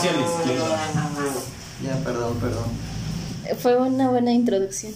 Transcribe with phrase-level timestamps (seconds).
[0.00, 0.78] hacia la izquierda.
[1.84, 2.64] Ya, perdón, perdón.
[3.60, 4.92] Fue una buena introducción.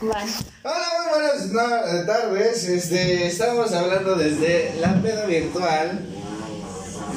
[0.00, 0.30] Vale.
[0.62, 2.64] Hola, muy buenas no- tardes.
[2.64, 6.00] Este, estamos hablando desde la peda virtual.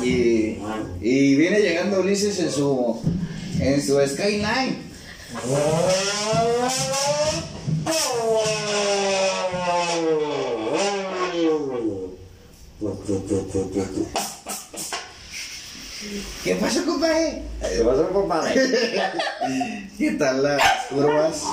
[0.02, 0.58] Y,
[1.02, 3.02] y viene llegando Ulises en su
[3.60, 4.78] en su Skyline.
[16.44, 17.42] ¿Qué pasó, compadre?
[17.60, 18.54] ¿Qué pasó, compadre?
[19.98, 21.44] ¿Qué tal las curvas?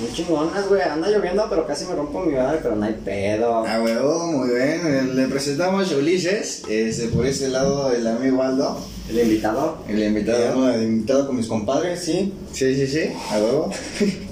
[0.00, 0.82] Muy chingonas, güey.
[0.82, 3.66] Anda lloviendo, pero casi me rompo mi madre, pero no hay pedo.
[3.66, 5.16] A huevo, muy bien.
[5.16, 6.62] Le presentamos a Ulises.
[6.68, 8.78] Este, por ese lado, el amigo Aldo,
[9.08, 9.78] El invitado.
[9.88, 10.44] el invitado.
[10.44, 12.34] Invitado, invitado con mis compadres, sí.
[12.52, 13.72] Sí, sí, sí, a huevo.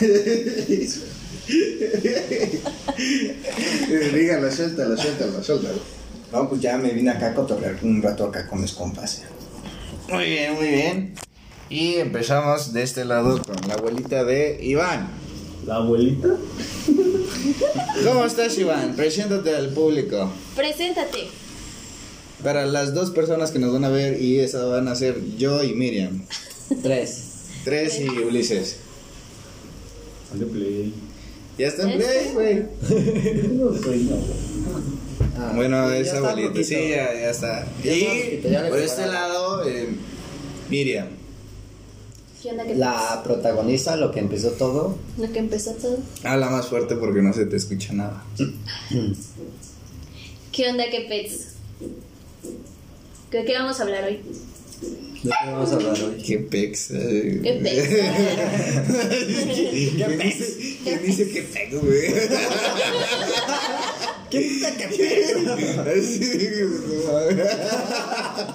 [4.14, 5.99] Dígalo, suéltalo, suéltalo, suéltalo.
[6.32, 9.22] No, pues ya me vine acá a cotorrear un rato acá con mis compas.
[10.08, 11.14] Muy bien, muy bien.
[11.68, 15.08] Y empezamos de este lado con la abuelita de Iván.
[15.66, 16.28] La abuelita.
[18.04, 18.94] ¿Cómo estás, Iván?
[18.96, 20.32] Preséntate al público.
[20.56, 21.28] Preséntate.
[22.42, 25.62] Para las dos personas que nos van a ver, y esas van a ser yo
[25.62, 26.24] y Miriam.
[26.82, 27.24] Tres.
[27.64, 28.76] Tres y Ulises.
[30.32, 30.94] Dale play.
[31.60, 32.62] Ya está en play, güey.
[33.52, 34.16] No soy no.
[35.36, 37.66] Ah, Bueno, esa abuelita, sí, ya, ya está.
[37.84, 39.88] Ya Y poquito, ya le por este lado, eh,
[40.70, 41.08] Miriam.
[42.42, 44.96] ¿Qué La protagonista, lo que empezó todo.
[45.18, 45.98] Lo que empezó todo.
[46.24, 48.24] Habla más fuerte porque no se te escucha nada.
[50.52, 51.48] ¿Qué onda que pets?
[53.30, 54.20] ¿De qué vamos a hablar hoy?
[55.22, 56.22] ¿De qué vamos a hablar hoy?
[56.22, 56.90] Qué pex.
[56.92, 57.40] eh.
[57.42, 57.88] ¿Qué pets?
[59.96, 62.12] ¿Quién dice, ¿Quién dice que pex, güey?
[64.30, 65.56] ¿Quién dice que pedo?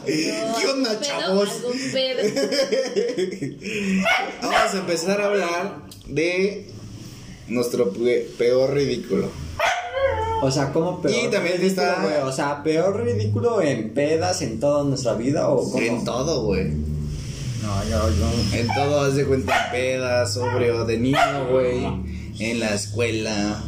[0.06, 1.50] ¿Qué onda, chavos?
[4.42, 5.78] Vamos a empezar a hablar
[6.08, 6.68] de
[7.48, 9.30] nuestro pe- peor ridículo.
[10.42, 12.16] O sea, ¿cómo peor Y también ridículo, está- güey?
[12.24, 15.84] O sea, peor ridículo en pedas en toda nuestra vida o cómo?
[15.84, 16.72] En todo, güey.
[17.66, 18.58] No, yo, yo.
[18.58, 21.86] En todo, haz de cuenta, pedas, sobrio, de niño, güey.
[22.40, 23.62] En la escuela.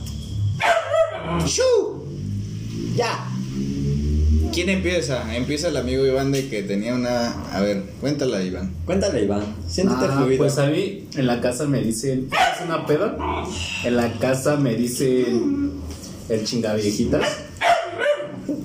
[1.46, 2.06] ¡Shu!
[2.96, 3.28] Ya.
[4.53, 5.35] ¿Quién empieza?
[5.35, 7.31] Empieza el amigo Iván de que tenía una.
[7.53, 8.74] A ver, cuéntala, Iván.
[8.85, 9.44] Cuéntale, Iván.
[9.68, 10.38] Siéntete Ah, fluido.
[10.38, 13.18] pues a mí en la casa me dicen, ¿es una peda?
[13.84, 15.72] En la casa me dicen
[16.29, 17.22] el chingaviejitas.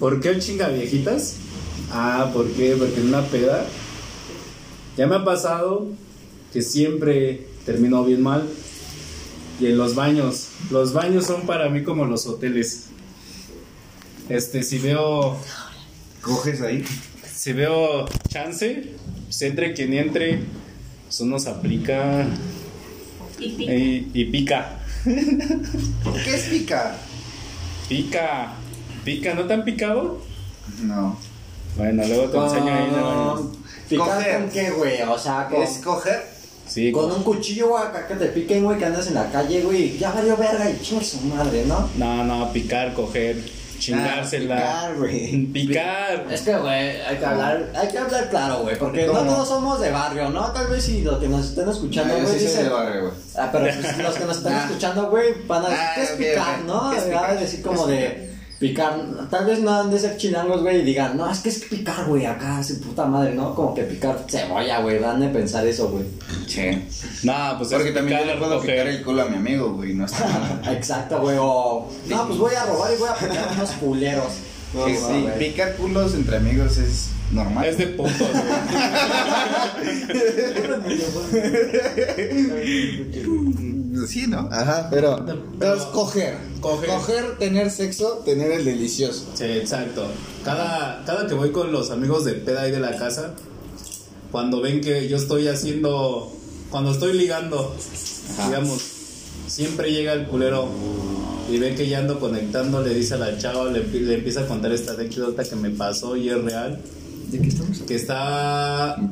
[0.00, 1.37] ¿Por qué el chingaviejitas?
[1.93, 2.75] Ah, ¿por qué?
[2.78, 3.64] Porque en una peda
[4.97, 5.88] ya me ha pasado
[6.53, 8.48] que siempre termino bien mal.
[9.60, 12.86] Y en los baños, los baños son para mí como los hoteles.
[14.28, 15.36] Este, si veo
[16.20, 16.84] ¿Coges ahí?
[17.32, 18.94] si veo chance,
[19.25, 20.41] pues entre quien entre,
[21.04, 22.26] pues uno se aplica
[23.38, 23.72] Y pica.
[23.75, 24.78] y, y pica.
[25.04, 26.98] ¿Qué es picar?
[27.88, 28.54] Pica.
[29.04, 30.20] Pica, ¿no te han picado?
[30.82, 31.19] No.
[31.76, 33.52] Bueno, luego te enseño ahí baño.
[33.52, 33.62] ¿Picar
[33.97, 34.41] Coger.
[34.41, 35.03] con qué, güey?
[35.03, 36.32] O sea, con, ¿Es coger?
[36.66, 39.62] Sí, con un cuchillo, güey, acá que te piquen, güey, que andas en la calle,
[39.62, 39.98] güey.
[39.98, 41.88] Ya valió verga y chingue su madre, ¿no?
[41.97, 43.36] no, no, picar, coger,
[43.78, 44.56] chingársela.
[44.56, 45.47] picar, güey.
[45.47, 46.26] Picar.
[46.31, 49.81] Es que, güey, hay que hablar, hay que hablar claro, güey, porque no todos somos
[49.81, 50.50] de barrio, ¿no?
[50.52, 52.64] Tal vez si los que nos estén escuchando, No, güey, sí soy dicen...
[52.64, 53.12] de barrio, güey.
[53.36, 54.64] Ah, pero pues, los que nos están Ah.
[54.66, 56.91] escuchando, güey, van a decir, Ah, ¿qué es picar, no?
[56.91, 58.31] A decir ¿Qué como es de
[58.62, 58.95] picar,
[59.28, 62.05] tal vez no han de ser chilangos, güey, y digan, no, es que es picar,
[62.06, 63.56] güey, acá, su puta madre, ¿no?
[63.56, 66.05] Como que picar cebolla, güey, van de pensar eso, güey.
[66.47, 66.81] Sí.
[67.25, 69.95] No, pues Porque es también yo le puedo picar el culo a mi amigo, güey.
[69.95, 70.62] No está mal.
[70.77, 71.89] Exacto, güey, o...
[72.06, 74.33] No, pues voy a robar y voy a picar unos culeros.
[74.75, 75.39] No, Sí, güey.
[75.41, 77.65] picar culos entre amigos es normal.
[77.67, 78.12] Es de putos,
[84.08, 84.48] Sí, ¿no?
[84.50, 85.25] Ajá, pero,
[85.58, 86.38] pero es coger.
[86.60, 86.88] Coger.
[86.88, 89.26] Coger, tener sexo, tener el delicioso.
[89.34, 90.06] Sí, exacto.
[90.44, 93.34] Cada, cada que voy con los amigos de peda y de la casa,
[94.31, 96.32] cuando ven que yo estoy haciendo,
[96.70, 97.76] cuando estoy ligando,
[98.38, 98.46] Ajá.
[98.49, 98.82] digamos,
[99.46, 100.69] siempre llega el culero
[101.50, 104.46] y ve que ya ando conectando, le dice a la chava, le, le empieza a
[104.46, 106.81] contar esta anécdota que me pasó y es real.
[107.31, 107.94] ¿De qué estamos Que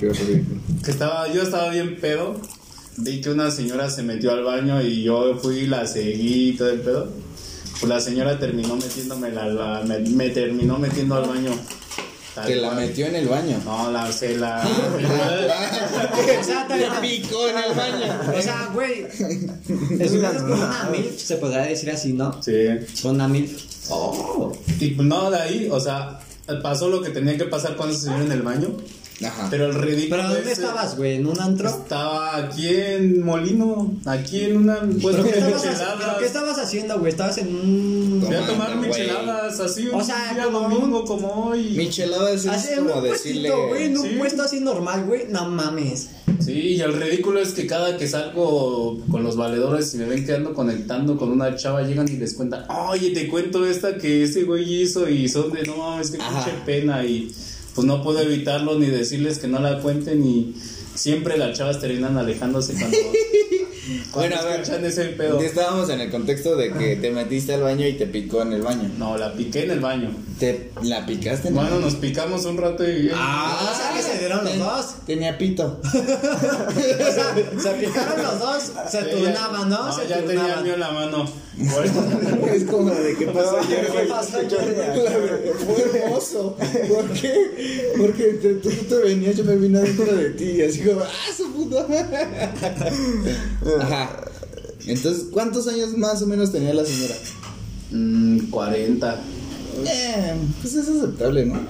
[0.08, 0.60] ridículo.
[0.84, 2.36] que estaba, yo estaba bien pedo,
[3.00, 6.56] vi que una señora se metió al baño y yo fui y la seguí y
[6.56, 7.08] todo el pedo.
[7.80, 11.50] Pues la señora terminó metiéndome la, la- me, me terminó metiendo al baño.
[12.34, 12.80] Tal Te la cual.
[12.86, 13.60] metió en el baño.
[13.64, 14.62] No, la se la.
[16.40, 18.20] O sea, Te picó en el baño.
[18.38, 19.06] O sea, güey.
[19.98, 22.40] Es una, una MILF, se podría decir así, ¿no?
[22.42, 22.52] sí.
[23.02, 23.62] Con una MILF.
[23.90, 24.52] Oh.
[24.78, 26.20] Y pues no, de ahí, o sea,
[26.62, 28.76] pasó lo que tenía que pasar con esa señora en el baño.
[29.24, 29.48] Ajá.
[29.50, 30.16] Pero el ridículo.
[30.22, 31.16] ¿Pero dónde ese- estabas, güey?
[31.16, 31.68] ¿En un antro?
[31.68, 36.58] Estaba aquí en Molino, aquí en una puesto ¿Pero qué, de estabas, ¿Pero qué estabas
[36.58, 37.10] haciendo, güey?
[37.12, 38.22] Estabas en un...
[38.26, 41.70] Fui a tomar micheladas así un O sea, día como domingo como hoy.
[41.76, 43.48] Micheladas es Así en como un decirle.
[43.50, 44.14] puestito, güey, en un sí.
[44.18, 45.24] puesto así normal, güey.
[45.28, 46.08] No mames.
[46.38, 50.24] Sí, y el ridículo es que cada que salgo con los valedores y me ven
[50.24, 54.44] quedando conectando con una chava, llegan y les cuentan, oye, te cuento esta que ese
[54.44, 57.30] güey hizo y son de, no mames, qué pinche pena y
[57.80, 60.54] pues no puedo evitarlo ni decirles que no la cuenten y
[60.94, 62.96] siempre las chavas terminan alejándose cuando,
[64.12, 64.84] cuando Bueno, a ver.
[64.84, 65.40] ese pedo.
[65.40, 68.62] Estábamos en el contexto de que te metiste al baño y te picó en el
[68.62, 68.90] baño.
[68.98, 70.10] No, la piqué en el baño.
[70.38, 71.86] ¿Te la picaste en el Bueno, baño?
[71.86, 73.10] nos picamos un rato y...
[73.14, 74.86] Ah, o sea que se dieron los ten- dos.
[75.06, 75.80] Tenía pito.
[75.90, 79.92] O sea, se picaron los dos, se turnaban, ¿no?
[79.92, 80.64] se ya tenía turnaban.
[80.64, 81.24] mío en la mano.
[82.54, 85.54] Es como de que pasó ayer, ¿Qué pasó ayer?
[85.66, 86.56] Fue hermoso.
[86.88, 87.92] ¿Por qué?
[87.98, 90.44] Porque te- tú te venías, yo me vine adentro de ti.
[90.44, 91.86] Y así como, ¡ah, su puta!
[93.80, 94.20] Ajá.
[94.86, 97.14] Entonces, ¿cuántos años más o menos tenía la señora?
[97.92, 99.20] mm, 40.
[99.86, 101.60] Eh, pues es aceptable, ¿no?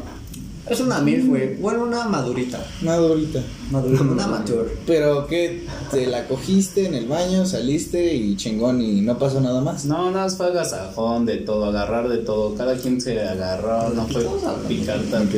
[0.71, 1.57] Es una mil, güey.
[1.57, 2.65] Bueno, una madurita.
[2.83, 3.43] Madurita.
[3.73, 4.77] Madurita, una mature.
[4.87, 9.61] Pero que te la cogiste en el baño, saliste y chingón y no pasó nada
[9.63, 9.85] más.
[9.85, 12.55] No, nada más fue agasajón de todo, agarrar de todo.
[12.55, 14.25] Cada quien se agarró, no fue
[14.69, 15.37] picar tanto.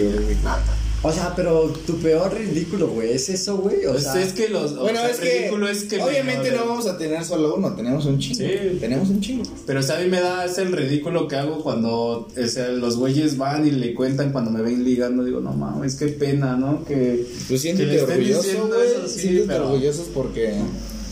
[1.04, 3.84] O sea, pero tu peor ridículo, güey, ¿es eso, güey?
[3.86, 4.70] O Pues sea, es que los.
[4.72, 5.96] o Bueno, sea, es el que, ridículo es que.
[5.96, 8.36] me- obviamente no vamos a tener solo uno, tenemos un chingo.
[8.36, 8.78] Sí.
[8.78, 9.42] Tenemos un chingo.
[9.66, 12.68] Pero o sea, a mí me da es el ridículo que hago cuando o sea,
[12.68, 15.24] los güeyes van y le cuentan cuando me ven ligando.
[15.24, 16.84] Digo, no mames, qué pena, ¿no?
[16.84, 17.26] Que.
[17.48, 18.88] Pues que siéntete orgulloso, diciendo güey.
[18.88, 20.54] eso, sí, siéntete pero- orgullosos porque.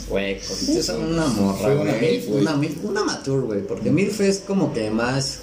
[0.09, 2.13] güey, a una morra, Fue una güey.
[2.13, 2.43] milf, güey.
[2.43, 5.39] Una milf, una mature, güey, porque milf es como que más...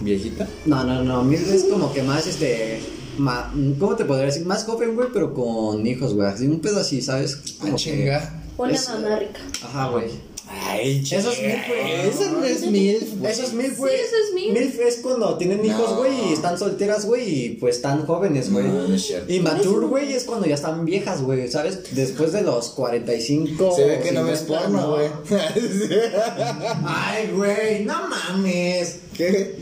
[0.00, 0.48] ¿Viejita?
[0.66, 2.78] No, no, no, milf es como que más, este...
[3.20, 4.44] ma- ¿Cómo te podría decir?
[4.46, 6.28] Más joven, güey, pero con hijos, güey.
[6.28, 7.36] Así, un pedo así, ¿sabes?
[7.60, 8.42] Como Ah, que- chinga.
[8.56, 9.40] Una Es- mamá rica.
[9.62, 10.30] Ajá, güey.
[10.52, 12.08] Ay, Eso es milf, güey.
[12.08, 13.30] Eso no es milf, güey.
[13.32, 13.92] Eso es milf, güey.
[13.96, 14.52] Sí, eso es milf.
[14.58, 15.98] Milf es cuando tienen hijos, No.
[15.98, 18.66] güey, y están solteras, güey, y pues están jóvenes, güey.
[18.66, 19.32] No, no es cierto.
[19.32, 21.94] y mature, güey, es cuando ya están viejas, güey, ¿sabes?
[21.94, 23.76] Después de los 45.
[23.76, 24.94] Se ve que no ves 50, porno, ¿no?
[24.96, 25.08] güey.
[26.84, 28.98] Ay, güey, no mames.
[29.16, 29.56] ¿Qué?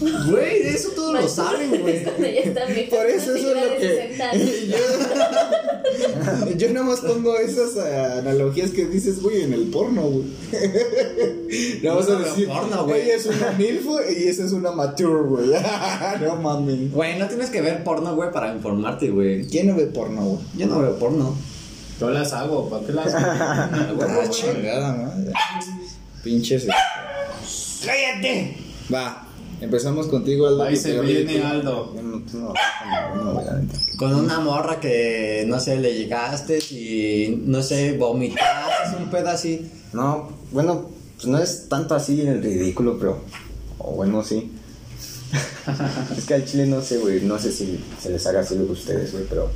[0.00, 2.04] Güey, de eso todos lo saben, güey.
[2.90, 3.88] Por eso eso es lo que.
[4.18, 4.50] 60 años.
[4.68, 10.24] Yo, yo nada más pongo esas eh, analogías que dices, güey, en el porno, güey.
[11.82, 13.02] No vas Yo a no decir, porno, güey.
[13.02, 13.86] ella es una milf
[14.18, 15.46] y esa es una mature, güey.
[16.20, 16.92] No mames.
[16.92, 19.46] Güey, no tienes que ver porno, güey, para informarte, güey.
[19.46, 20.40] ¿Quién no ve porno, güey?
[20.56, 21.36] Yo no veo porno.
[22.00, 23.26] Yo las hago, ¿para qué las hago?
[24.02, 25.32] Ah, chingada, madre.
[26.22, 26.66] Pinches.
[27.84, 28.56] ¡Cállate!
[28.92, 29.26] Va,
[29.60, 30.62] empezamos contigo, Aldo.
[30.62, 31.94] Ahí se viene Aldo.
[33.98, 39.70] Con una morra que, no sé, le llegaste y, no sé, vomitaste, un pedo así.
[39.92, 43.20] No, bueno, pues no es tanto así el ridículo, pero.
[43.78, 44.52] O bueno, sí.
[46.16, 47.20] es que al chile no sé, güey.
[47.22, 49.50] No sé si se les haga así a ustedes, güey, pero.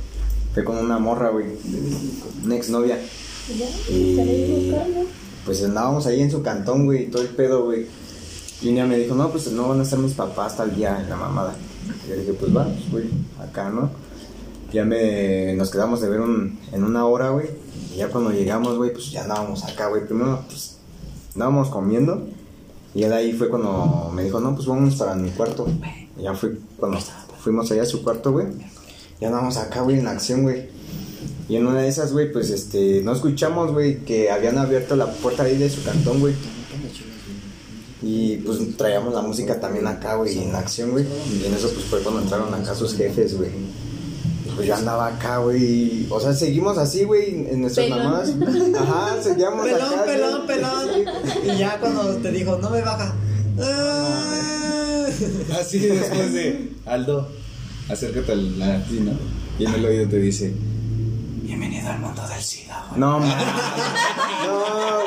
[0.53, 1.45] Fue con una morra, güey.
[2.43, 2.99] Una exnovia.
[3.89, 4.71] Y.
[5.45, 7.85] Pues andábamos ahí en su cantón, güey, todo el pedo, güey.
[8.61, 11.09] Y un me dijo, no, pues no van a estar mis papás tal día en
[11.09, 11.55] la mamada.
[12.05, 13.05] Y yo dije, pues vamos, güey,
[13.39, 13.89] acá, ¿no?
[14.71, 17.47] Ya me, nos quedamos de ver un, en una hora, güey.
[17.93, 20.05] Y ya cuando llegamos, güey, pues ya andábamos acá, güey.
[20.05, 20.77] Primero, pues,
[21.33, 22.27] andábamos comiendo.
[22.93, 25.67] Y de ahí fue cuando me dijo, no, pues vamos para mi cuarto.
[26.17, 26.99] Ya fue cuando
[27.43, 28.45] fuimos allá a su cuarto, güey.
[29.19, 30.69] Ya andábamos acá, güey, en acción, güey.
[31.49, 35.11] Y en una de esas, güey, pues, este, no escuchamos, güey, que habían abierto la
[35.11, 36.35] puerta ahí de su cantón, güey.
[38.01, 41.05] Y pues traíamos la música también acá, güey, en acción, güey.
[41.31, 43.49] Y en eso, pues fue cuando entraron acá sus jefes, güey.
[44.55, 46.07] Pues yo andaba acá, güey.
[46.09, 48.03] O sea, seguimos así, güey, en nuestras Pelón.
[48.03, 48.33] mamadas.
[48.79, 50.03] Ajá, seguíamos Pelón, acá.
[50.05, 50.47] pelón, güey.
[50.47, 50.89] pelón.
[51.55, 53.13] Y ya cuando te dijo, no me baja.
[53.59, 55.05] Ah.
[55.59, 57.27] Así después de Aldo,
[57.89, 59.11] acércate a la a ti, ¿no?
[59.59, 60.53] Y en el oído te dice,
[61.81, 62.99] bienvenido al mundo del SIDA, güey.
[62.99, 63.35] No, mames.
[64.45, 65.01] No,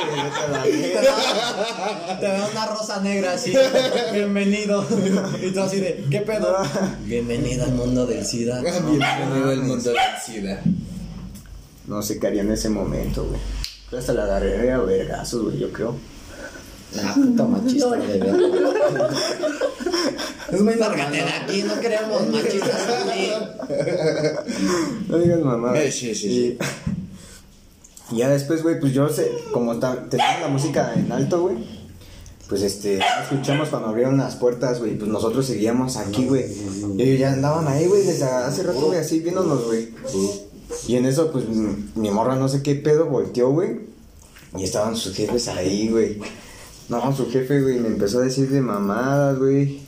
[0.63, 3.55] güey, Te te da una rosa negra así.
[4.13, 4.87] Bienvenido.
[5.43, 6.57] Y tú así de, ¿qué pedo?
[7.05, 8.61] Bienvenido al mundo del SIDA.
[8.61, 10.61] Bienvenido al mundo del SIDA.
[11.87, 13.41] No sé qué haría en ese momento, güey.
[13.99, 15.95] Hasta la agarré a vergazos, güey, yo creo.
[17.03, 19.11] Ah, puta machista, de verdad.
[20.53, 23.31] Es muy Lárgate de aquí, no queremos machistas aquí.
[25.09, 25.79] No digas mamá.
[25.79, 26.59] Eh, sí, sí, sí.
[28.13, 31.57] Y ya después, güey, pues yo sé, como tenía la música en alto, güey.
[32.49, 36.45] pues este, escuchamos cuando abrieron las puertas, güey, pues nosotros seguíamos aquí, güey.
[36.99, 39.89] Y ellos ya andaban ahí, güey, desde hace rato, güey, así viéndonos, güey.
[40.87, 43.81] Y en eso, pues, mi morra no sé qué pedo volteó, güey.
[44.57, 46.21] Y estaban sus jefes ahí, güey.
[46.89, 49.81] No, su jefe, güey, me empezó a decir de mamadas, güey.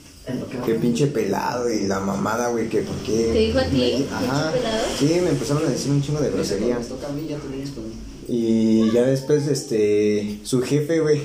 [0.65, 3.31] Qué pinche pelado y la mamada, güey, que por qué.
[3.33, 4.53] ¿Te dijo a ti, Me- pinche Ajá.
[4.53, 4.83] pelado?
[4.99, 6.89] Sí, me empezaron a decir un chingo de groserías.
[6.89, 7.95] toca a mí, ya te vienes conmigo.
[8.29, 11.21] Y ya después, este, su jefe, güey,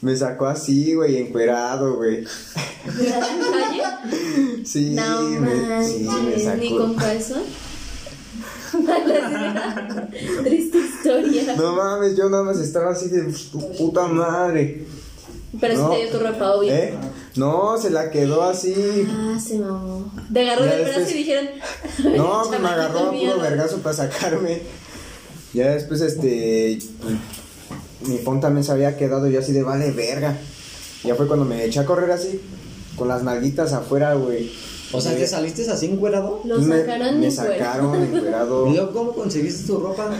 [0.00, 2.18] me sacó así, güey, encuerado, güey.
[2.20, 4.64] ¿De la calle?
[4.64, 6.78] Sí, No me, sí, me manches, ni sacó.
[6.78, 6.94] con
[10.44, 11.54] Triste historia.
[11.56, 14.84] No mames, yo nada más estaba así de tu puta madre.
[15.60, 15.88] Pero No.
[15.92, 16.72] si te dio tu ropa, obvio.
[16.72, 16.94] ¿Eh?
[17.36, 18.74] No, se la quedó así.
[19.10, 20.10] Ah, se mamó.
[20.32, 21.48] Te agarró Ya del brazo después- y dijeron.
[22.16, 23.32] No, pues me "Chamaquito agarró a miedo".
[23.34, 24.62] puro vergazo para sacarme.
[25.52, 26.78] Ya después, este.
[28.06, 30.36] mi phone también se había quedado yo así de vale verga.
[31.04, 32.40] Ya fue cuando me eché a correr así,
[32.96, 34.50] con las nalguitas afuera, güey.
[34.92, 36.40] O sea, ¿te saliste así encuerado?
[36.44, 37.64] Lo me, sacaron me de fuera.
[37.64, 38.66] sacaron encuerado.
[38.70, 40.10] ¿Y luego cómo conseguiste tu ropa?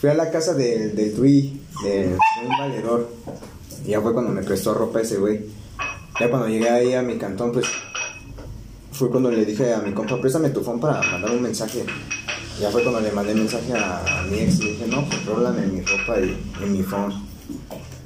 [0.00, 3.08] Fui a la casa del, del Tui, de, de un valedor.
[3.84, 5.40] Y ya fue cuando me prestó ropa ese güey.
[6.20, 7.66] Ya cuando llegué ahí a mi cantón, pues
[8.92, 11.84] fue cuando le dije a mi compa, préstame tu phone para mandar un mensaje.
[12.60, 15.26] Ya fue cuando le mandé mensaje a, a mi ex y le dije, no, pues
[15.26, 17.12] rólame mi ropa y, y mi phone.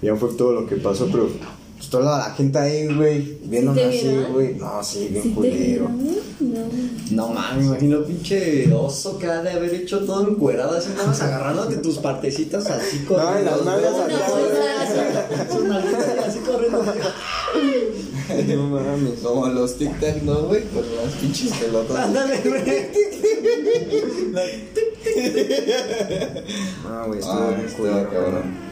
[0.01, 1.29] Ya fue todo lo que pasó, pero
[1.79, 4.55] pues, toda la gente ahí, güey, viéndome así, güey.
[4.55, 5.89] No, sí, bien ¿Sí culero.
[5.89, 6.69] No.
[7.11, 11.07] No mames, me imagino pinche oso que ha de haber hecho todo encuerado, así nada
[11.07, 13.95] más agarrándote tus partecitas así con No, las nalgas
[16.27, 16.85] así corriendo.
[18.47, 19.21] No mames.
[19.23, 20.63] Como los tic-tac, ¿no, güey?
[20.65, 21.97] Con las pinches pelotas.
[21.97, 22.63] Ándale, güey.
[26.85, 28.11] No, güey, estuvo Ah, bien culero.
[28.11, 28.68] cabrón.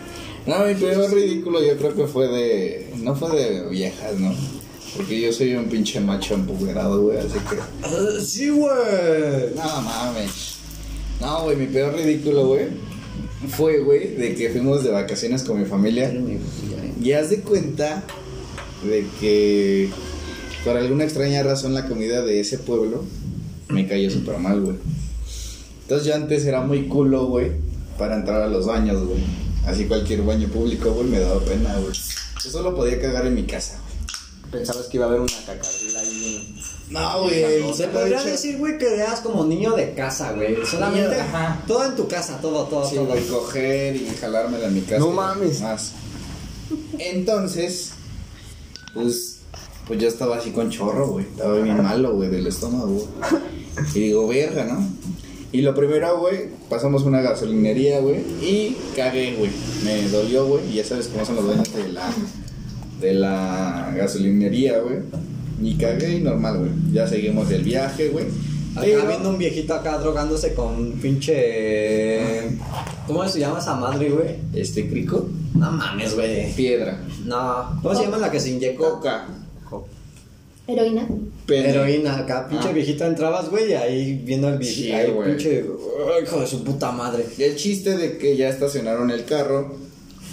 [0.47, 2.93] No, mi peor ridículo yo creo que fue de.
[3.03, 4.33] No fue de viejas, ¿no?
[4.97, 7.57] Porque yo soy un pinche macho empoderado, güey, así que.
[7.83, 9.55] Ah, Sí, güey.
[9.57, 10.57] No mames.
[11.21, 12.67] No, güey, mi peor ridículo, güey.
[13.49, 16.12] Fue, güey, de que fuimos de vacaciones con mi familia.
[17.03, 18.05] Y haz de cuenta
[18.88, 19.91] de que
[20.65, 23.05] por alguna extraña razón la comida de ese pueblo
[23.69, 24.76] me cayó súper mal, güey.
[25.83, 27.53] Entonces yo antes era muy culo, güey,
[27.99, 29.21] para entrar a los baños, güey.
[29.66, 31.92] Así cualquier baño público, güey, me daba pena, güey.
[32.44, 33.96] Yo solo podía cagar en mi casa, güey.
[34.52, 36.54] Pensabas que iba a haber una cacarrila ahí.
[36.90, 37.75] No, güey.
[37.75, 40.56] Se podría decir, güey, que eras como niño de casa, güey.
[40.64, 41.62] Solamente Ajá.
[41.66, 43.06] todo en tu casa, todo, todo, Sí, todo.
[43.06, 44.99] güey, coger y jalármela en mi casa.
[44.99, 45.61] No mames.
[45.61, 45.92] Más.
[46.99, 47.90] Entonces,
[48.94, 49.38] pues,
[49.87, 51.25] pues yo estaba así con chorro, güey.
[51.26, 53.08] Estaba bien malo, güey, del estómago.
[53.94, 54.88] Y digo, verga, ¿no?
[55.56, 59.50] Y lo primero, güey, pasamos una gasolinería, güey, y cagué, güey.
[59.86, 62.10] Me dolió, güey, y ya sabes cómo son los baños de la,
[63.00, 64.98] de la gasolinería, güey.
[65.62, 66.70] Y cagué y normal, güey.
[66.92, 68.26] Ya seguimos el viaje, güey.
[68.75, 72.50] Acá Pero- viendo un viejito acá drogándose con pinche.
[73.06, 74.36] ¿Cómo se llama esa madre, güey?
[74.52, 76.52] Este crico, No mames, güey.
[76.52, 77.80] piedra, No.
[77.82, 78.96] ¿Cómo se llama la que se inyectó?
[78.96, 79.26] coca,
[80.68, 81.06] Heroína.
[81.46, 81.70] pene.
[81.70, 82.73] Heroína, acá, pinche Ah.
[82.73, 85.28] viejito entrabas, güey, y ahí viendo al viejito, Sí, ahí, güey.
[85.30, 85.64] pinche,
[86.16, 87.25] ay, hijo de su puta madre.
[87.38, 89.76] Y el chiste de que ya estacionaron el carro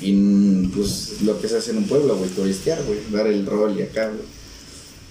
[0.02, 3.76] y pues lo que se hace en un pueblo, güey, turistear, güey, dar el rol
[3.78, 4.22] y acá, güey.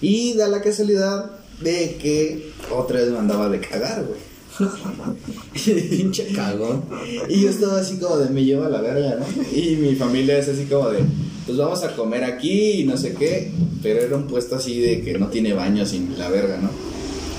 [0.01, 4.19] Y da la casualidad de que otra vez me andaba de cagar, güey.
[5.89, 6.83] pinche cagón.
[7.29, 9.25] Y yo estaba así como de me lleva a la verga, ¿no?
[9.57, 10.99] Y mi familia es así como de,
[11.45, 13.51] pues vamos a comer aquí y no sé qué.
[13.81, 16.69] Pero era un puesto así de que no tiene baño sin la verga, ¿no?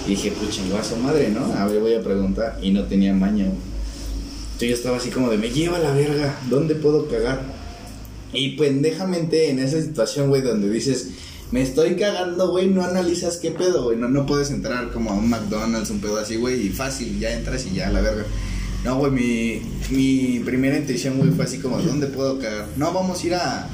[0.06, 1.44] Y dije, pues su madre, ¿no?
[1.54, 2.58] A ver, voy a preguntar.
[2.60, 3.46] Y no tenía baño.
[3.46, 7.42] Entonces yo estaba así como de, me lleva la verga, ¿dónde puedo cagar?
[8.32, 11.08] Y pendejamente en esa situación, güey, donde dices,
[11.50, 13.96] me estoy cagando, güey, no analizas qué pedo, güey.
[13.96, 17.32] No, no puedes entrar como a un McDonald's, un pedo así, güey, y fácil, ya
[17.32, 18.24] entras y ya, la verga.
[18.84, 22.66] No, güey, mi, mi primera intención, güey, fue así como, ¿dónde puedo cagar?
[22.76, 23.68] No, vamos a ir a,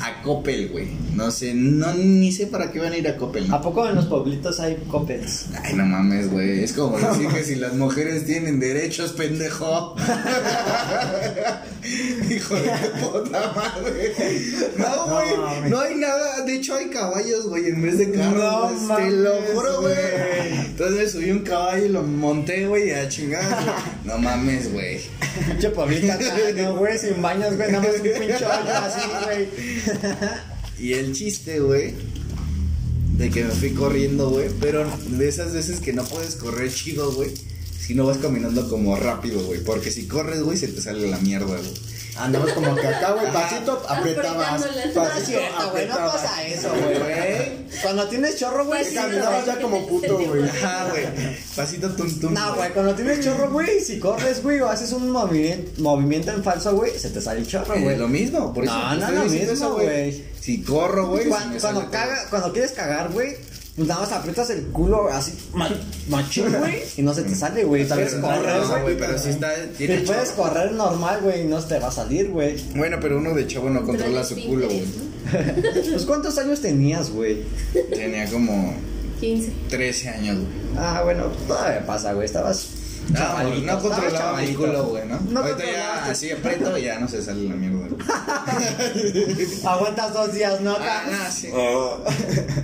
[0.00, 0.88] a Coppel, güey.
[1.14, 3.56] No sé, no, ni sé para qué van a ir a Coppel, ¿no?
[3.56, 5.46] ¿A poco en los pueblitos hay copels?
[5.62, 6.62] Ay, no mames, güey.
[6.62, 9.96] Es como decir que si las mujeres tienen derechos, pendejo.
[12.30, 14.14] Hijo de puta madre.
[14.76, 15.70] No, güey.
[15.70, 16.44] No, hay nada.
[16.44, 18.82] De hecho, hay caballos, güey, en vez de carros.
[18.82, 19.94] No Te lo juro, güey.
[20.66, 23.42] Entonces subí un caballo y lo monté, güey, a chingar.
[24.04, 25.00] No mames, güey.
[25.46, 29.48] Pinche pueblito acá, no, güey, sin baños, güey, nada más un pinche así, güey.
[30.78, 31.94] Y el chiste, güey,
[33.16, 37.12] de que me fui corriendo, güey, pero de esas veces que no puedes correr chido,
[37.12, 37.30] güey,
[37.80, 41.18] si no vas caminando como rápido, güey, porque si corres, güey, se te sale la
[41.18, 41.74] mierda, güey.
[42.18, 44.62] Andamos como que acá, güey, pasito, apretabas.
[44.94, 46.12] Pasito, Ah, güey, no apretabas.
[46.22, 47.68] pasa eso, güey.
[47.82, 50.42] Cuando tienes chorro, güey, caminabas ya como puto, güey.
[50.48, 51.06] Ajá, güey.
[51.54, 52.32] Pasito tum tum.
[52.34, 56.42] No, güey, cuando tienes chorro, güey, si corres, güey, o haces un movimiento, movimiento en
[56.42, 57.96] falso, güey, se te sale el chorro, Eh, güey.
[57.96, 58.74] lo mismo, por eso.
[58.76, 60.24] No, no lo mismo, güey.
[60.40, 61.26] Si corro, güey.
[61.28, 63.36] Cuando, cuando caga, cuando quieres cagar, güey,
[63.78, 65.70] pues nada más aprietas el culo así, ma-
[66.08, 67.86] machín, güey, y no se te sale, güey.
[67.88, 68.98] Puedes Pero correr, güey.
[68.98, 69.50] pero si está.
[69.64, 72.56] Y Tiene puedes correr normal, güey, y no se te va a salir, güey.
[72.76, 74.84] Bueno, pero uno de chavo no controla su culo, güey.
[75.92, 77.42] Pues, ¿cuántos años tenías, güey?
[77.90, 78.74] Tenía como
[79.20, 79.52] 15.
[79.68, 80.48] 13 años, güey.
[80.78, 82.66] Ah, bueno, todavía pasa, güey, estabas
[83.12, 84.12] No, no controlaba mi
[84.54, 84.58] chavalito.
[84.60, 85.18] culo, güey, ¿no?
[85.30, 87.78] No Ahorita ya así aprieto y ya no se sale la mierda.
[87.88, 89.46] güey.
[89.66, 90.76] Aguantas dos días, ¿no?
[90.78, 91.48] Ah, no, sí.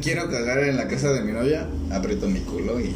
[0.02, 2.94] Quiero cagar en la casa de mi novia, aprieto mi culo y.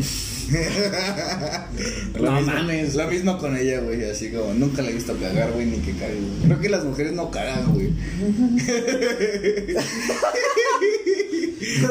[2.19, 2.95] lo No mismo, mames.
[2.95, 5.93] Lo mismo con ella, güey, así como nunca la he visto cagar, güey, ni que
[5.93, 6.15] cague.
[6.21, 6.43] güey.
[6.45, 7.93] Creo que las mujeres no cagan, güey.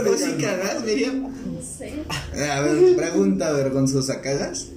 [0.06, 1.24] ¿Tú sí cagas, Miriam?
[1.24, 1.94] No sé.
[2.52, 4.68] A ver, pregunta vergonzosa, ¿cagas?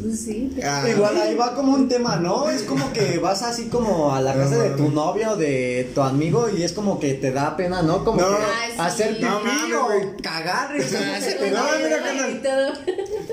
[0.00, 0.54] Pues sí.
[0.62, 2.50] Ah, Igual ahí va como un tema, ¿no?
[2.50, 6.02] Es como que vas así como a la casa de tu novio o de tu
[6.02, 8.04] amigo y es como que te da pena, ¿no?
[8.04, 8.28] Como No.
[8.28, 8.76] que Ay, sí.
[8.78, 9.24] hacer pipí
[9.70, 9.90] No o
[10.22, 10.70] cagar.
[10.76, 12.78] Ah, sí, te, no, mira, carnal.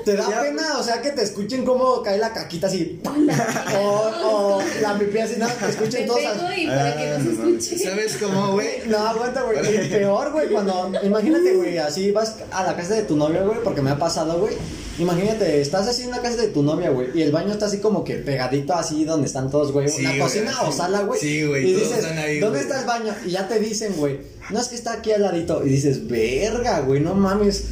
[0.04, 0.42] Te da Ya.
[0.42, 3.00] pena, o sea, que te escuchen cómo cae la caquita así.
[3.78, 6.20] o, o la pipí así, nada, que Me escuchen todos.
[6.20, 7.78] pego al- y para que no se escuche.
[7.90, 8.68] ¿Sabes cómo, güey?
[8.86, 9.88] No, aguanta, güey.
[9.88, 10.92] Peor, güey, cuando.
[11.02, 14.38] Imagínate, güey, así vas a la casa de tu novia, güey, porque me ha pasado,
[14.38, 14.54] güey.
[14.98, 17.78] Imagínate, estás así en la casa de tu novia, güey, y el baño está así
[17.78, 19.88] como que pegadito así donde están todos, güey.
[19.88, 20.58] Sí, la cocina sí.
[20.68, 21.18] o sala, güey.
[21.20, 22.68] Sí, güey, Y todos dices, están ahí, ¿dónde güey.
[22.70, 23.14] está el baño?
[23.26, 24.20] Y ya te dicen, güey,
[24.50, 25.64] no es que está aquí al ladito.
[25.66, 27.64] Y dices, verga, güey, no mames.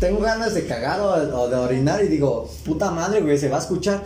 [0.00, 3.58] Tengo ganas de cagar o, o de orinar y digo, puta madre, güey, se va
[3.58, 4.02] a escuchar.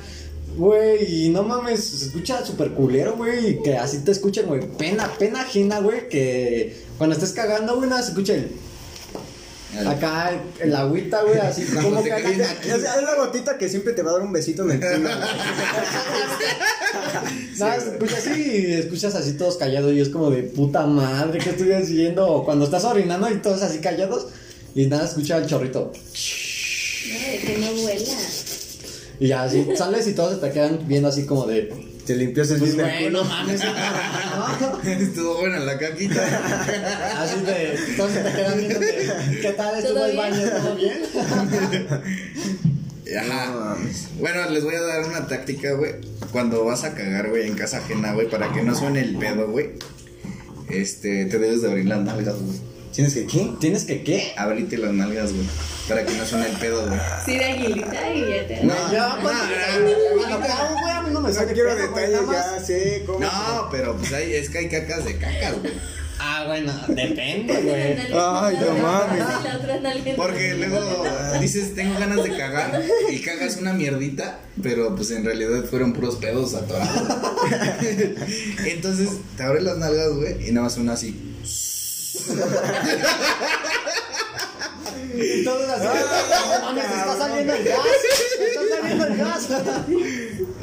[0.57, 4.61] Güey, y no mames, se escucha súper culero, güey, y que así te escuchen, güey.
[4.77, 8.51] Pena, pena ajena, güey, que cuando estés cagando, güey, nada, se escucha el...
[9.89, 12.69] Acá el, el agüita, güey, así como que caes acá- aquí.
[12.69, 15.09] Es, es la gotita que siempre te va a dar un besito en el culo.
[17.59, 21.39] Nada, se escucha así y escuchas así todos callados y es como de puta madre,
[21.41, 22.43] ¿qué estoy haciendo?
[22.45, 24.29] Cuando estás orinando y todos así callados
[24.75, 25.93] y nada, escucha el chorrito.
[25.93, 28.15] Ay, que no vuela.
[29.21, 31.73] Y ya así sales y todos se te quedan viendo así como de...
[32.05, 34.91] Te limpias el Pues güey, no mames, ¿no?
[34.91, 37.23] Estuvo buena la caquita.
[37.23, 37.79] Así de...
[37.97, 39.39] Todos se te quedan viendo de...
[39.41, 40.43] ¿Qué tal estuvo ¿Todo el baño?
[40.51, 41.03] ¿Todo bien?
[43.17, 43.53] Ajá.
[43.53, 44.09] No mames.
[44.19, 45.93] Bueno, les voy a dar una táctica, güey.
[46.33, 49.49] Cuando vas a cagar, güey, en casa ajena, güey, para que no suene el pedo,
[49.49, 49.71] güey.
[50.69, 52.74] Este, te debes de abrir las nalgas, güey.
[52.95, 53.51] ¿Tienes que qué?
[53.59, 54.33] ¿Tienes que qué?
[54.37, 55.45] Abrirte las nalgas, güey.
[55.89, 57.01] Para que no suene el pedo, güey.
[57.27, 58.65] Sí, de aguilita y ya te.
[58.65, 62.65] No, Ya, no, no, cago, güey, a mí no me No saque quiero detalles, ya
[62.65, 63.19] sé cómo.
[63.19, 65.73] No, pero pues hay, es que hay cacas de cacas, güey.
[66.17, 68.17] Ah, bueno, depende, güey.
[68.17, 70.17] Ay, no mames.
[70.17, 72.81] Porque luego ah, dices, tengo ganas de cagar
[73.11, 77.19] y cagas una mierdita, pero pues en realidad fueron puros pedos atorados.
[78.65, 81.34] Entonces te abres las nalgas, güey, y nada más una así.
[85.17, 87.79] Y todos así, no mames, está saliendo el gas,
[88.41, 89.49] está saliendo el gas.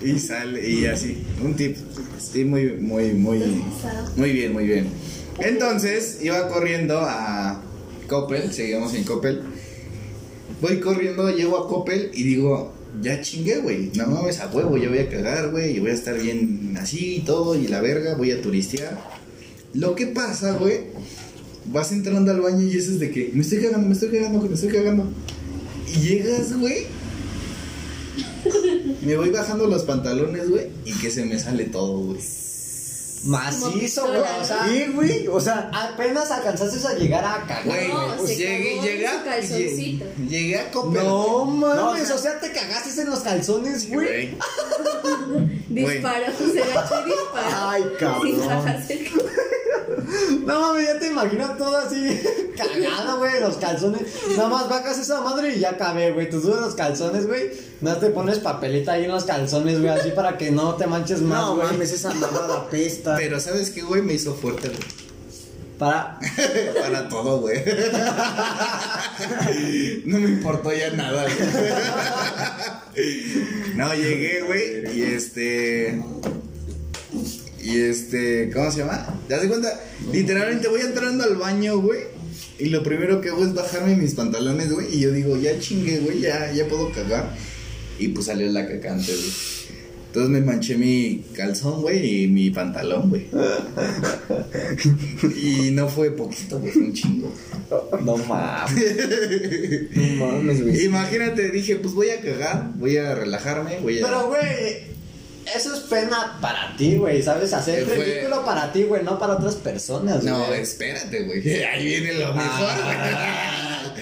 [0.01, 1.23] Y sale, y así.
[1.41, 1.77] Un tip.
[2.19, 3.39] Sí, muy, muy, muy.
[4.15, 4.89] Muy bien, muy bien.
[5.39, 7.61] Entonces, iba corriendo a
[8.07, 9.41] Coppel, seguimos en Coppel.
[10.61, 13.91] Voy corriendo, llego a Coppel y digo, ya chingué, güey.
[13.95, 15.77] No mames a huevo, ya voy a cagar, güey.
[15.77, 18.99] Y voy a estar bien así y todo, y la verga, voy a turistear.
[19.73, 20.81] Lo que pasa, güey,
[21.71, 24.53] vas entrando al baño y dices de que me estoy cagando, me estoy cagando, me
[24.53, 25.07] estoy cagando.
[25.88, 26.88] Y llegas, güey.
[29.01, 32.19] Me voy bajando los pantalones, güey, y que se me sale todo, güey.
[33.23, 37.65] Macizo, güey, o sea, Sí, güey, o sea, apenas alcanzaste a llegar a cagar.
[37.65, 40.05] Güey, No, pues llegué, llegué, calzoncito.
[40.17, 41.03] llegué, llegué a Coppel.
[41.03, 44.36] No mames, No, o sea, te cagaste en los calzones, güey.
[45.69, 47.69] Disparó, se agachó y disparó.
[47.69, 48.27] Ay, cabrón.
[48.27, 49.07] Sin bajarse el
[50.45, 52.21] No mames, ya te imagino todo así
[52.58, 54.01] cagado, güey, los calzones.
[54.36, 56.30] Nada más bajas esa madre y ya acabé, güey.
[56.30, 57.51] Tú subes los calzones, güey.
[57.82, 61.21] No te pones papelita ahí en los calzones, güey, así para que no te manches
[61.21, 61.67] más, no güey.
[61.67, 63.15] mames, esa mamada pesta.
[63.17, 64.01] Pero ¿sabes qué, güey?
[64.01, 64.80] Me hizo fuerte, güey.
[65.77, 66.19] Para.
[66.82, 67.63] Para todo, güey.
[70.06, 71.36] No me importó ya nada, güey.
[73.75, 76.01] No, llegué, güey, y este...
[77.71, 79.07] Y este, ¿cómo se llama?
[79.27, 79.79] ¿Te das cuenta?
[80.12, 82.01] Literalmente voy entrando al baño, güey.
[82.60, 84.95] Y lo primero que hago es bajarme mis pantalones, güey.
[84.95, 87.34] Y yo digo, ya chingue, güey, ya, ya puedo cagar.
[87.97, 89.31] Y pues salió la caca antes, güey.
[90.07, 93.27] Entonces me manché mi calzón, güey, y mi pantalón, güey.
[95.41, 97.31] Y no fue poquito, güey, fue un chingo.
[98.03, 98.75] No mames.
[99.95, 100.84] No mames, güey.
[100.84, 104.05] Imagínate, dije, pues voy a cagar, voy a relajarme, voy a...
[104.05, 104.91] Pero, güey,
[105.55, 107.53] eso es pena para ti, güey, ¿sabes?
[107.53, 110.61] Hacer Fue- ridículo para ti, güey, no para otras personas, No, güey.
[110.61, 111.47] espérate, güey.
[111.63, 113.93] Ahí viene lo mejor, Ah.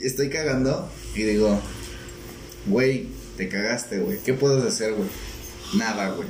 [0.00, 1.58] Estoy cagando y digo,
[2.66, 4.18] güey, te cagaste, güey.
[4.24, 5.08] ¿Qué puedes hacer, güey?
[5.76, 6.28] Nada, güey.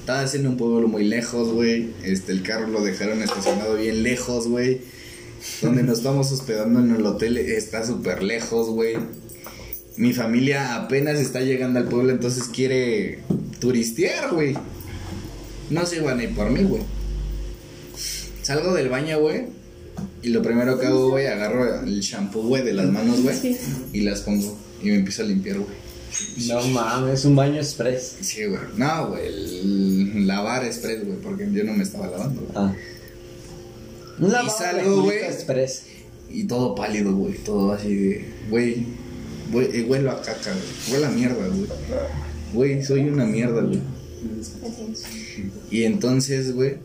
[0.00, 1.92] Estaba haciendo un pueblo muy lejos, güey.
[2.02, 4.80] Este, el carro lo dejaron estacionado bien lejos, güey.
[5.62, 8.96] Donde nos estamos hospedando en el hotel está súper lejos, güey.
[9.96, 13.20] Mi familia apenas está llegando al pueblo, entonces quiere
[13.60, 14.56] turistear, güey.
[15.70, 16.82] No se iban a ir por mí, güey.
[18.42, 19.46] Salgo del baño, güey.
[20.22, 23.36] Y lo primero que hago, güey, agarro el shampoo, güey, de las manos, güey.
[23.36, 23.56] Sí.
[23.92, 24.56] Y las pongo.
[24.82, 25.84] Y me empiezo a limpiar, güey.
[26.46, 28.16] No mames, un baño express.
[28.20, 28.60] Sí, güey.
[28.76, 29.26] No, güey.
[29.26, 31.18] El lavar express, güey.
[31.18, 32.52] Porque yo no me estaba lavando, güey.
[32.54, 32.74] Ah.
[34.18, 35.18] Un de salgo, güey.
[35.18, 35.82] express.
[36.30, 37.34] Y todo pálido, güey.
[37.38, 38.24] Todo así de.
[38.50, 38.86] Güey.
[39.54, 40.92] Güey, eh, Huelo a caca, güey.
[40.92, 41.66] Huele a mierda, güey.
[42.52, 43.80] Güey, soy una mierda, güey.
[45.70, 46.76] Y entonces, güey.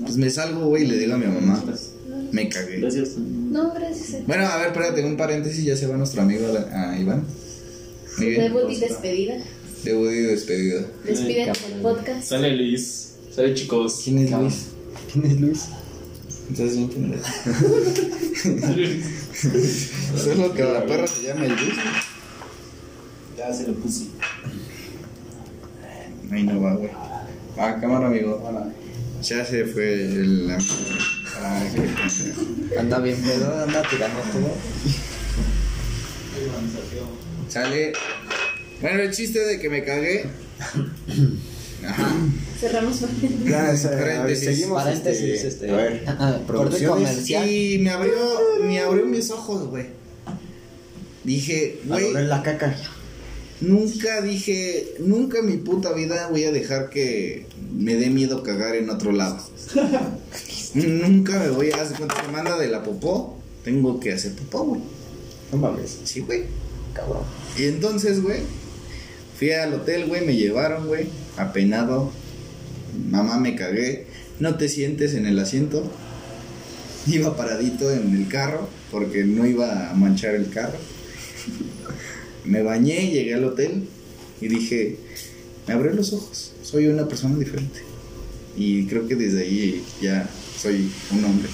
[0.00, 1.64] Pues me salgo, güey, y le digo a mi mamá.
[2.32, 2.80] Me cagué.
[2.80, 3.16] Gracias.
[3.16, 4.26] No, gracias.
[4.26, 5.64] Bueno, a ver, espérate, un paréntesis.
[5.64, 7.24] Ya se va nuestro amigo a Iván.
[8.18, 9.36] Debut y despedida.
[9.84, 10.86] Debut y despedida.
[11.04, 12.28] Despide el podcast.
[12.28, 13.12] Sale Luis.
[13.34, 14.00] Sale chicos.
[14.04, 14.54] ¿Quién es Luis?
[15.12, 15.60] ¿Quién es Luis?
[16.48, 17.22] Entonces bien quién es.
[20.24, 21.74] Solo que la perra se llama el Luis.
[23.36, 24.06] Ya se lo puse.
[26.30, 26.90] Ahí no va, güey.
[27.58, 28.42] Ah, cámara, amigo.
[29.22, 30.50] Ya se fue el.
[30.50, 32.80] Ay, qué pendejo.
[32.80, 34.52] Anda bien pedo, anda tirando todo.
[37.48, 37.92] Sale.
[38.80, 40.26] Bueno, el chiste de que me cagué.
[41.86, 42.14] Ajá.
[42.60, 44.44] Cerramos ver, Paréntesis.
[44.44, 44.82] seguimos.
[44.82, 45.70] Paréntesis, este, este.
[45.70, 47.08] A ver, producciones.
[47.08, 47.48] comercial.
[47.48, 48.14] Y me abrió,
[48.62, 49.86] me abrió mis ojos, güey.
[51.24, 52.74] Dije, güey, la caca.
[53.60, 58.76] Nunca dije, nunca en mi puta vida voy a dejar que me dé miedo cagar
[58.76, 59.38] en otro lado.
[60.74, 64.64] nunca me voy a hacer cuenta que manda de la popó, tengo que hacer popó,
[64.64, 64.80] güey.
[65.52, 66.44] No mames, Sí, güey.
[66.92, 67.22] cabrón.
[67.58, 68.40] Y entonces, güey,
[69.38, 72.10] fui al hotel, güey, me llevaron, güey, apenado.
[73.10, 74.06] Mamá me cagué.
[74.40, 75.90] No te sientes en el asiento.
[77.06, 80.78] Iba paradito en el carro porque no iba a manchar el carro.
[82.46, 83.84] Me bañé, llegué al hotel
[84.40, 84.96] y dije,
[85.66, 86.52] me abrió los ojos.
[86.62, 87.80] Soy una persona diferente.
[88.56, 90.28] Y creo que desde ahí ya
[90.60, 91.48] soy un hombre.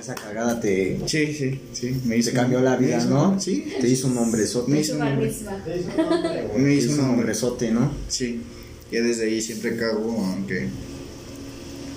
[0.00, 1.96] Esa cagada te, Sí, sí, sí.
[2.04, 3.38] Me hizo te cambió la vida, hizo- ¿no?
[3.40, 3.66] Sí.
[3.80, 4.72] Te hizo un hombrezote.
[4.72, 5.28] Me hizo un bar hombre.
[5.28, 5.64] mitzvah.
[6.58, 7.16] Me hizo un un hombre.
[7.20, 7.92] hombrezote, ¿no?
[8.08, 8.40] Sí,
[8.90, 10.66] ya desde ahí siempre cago, aunque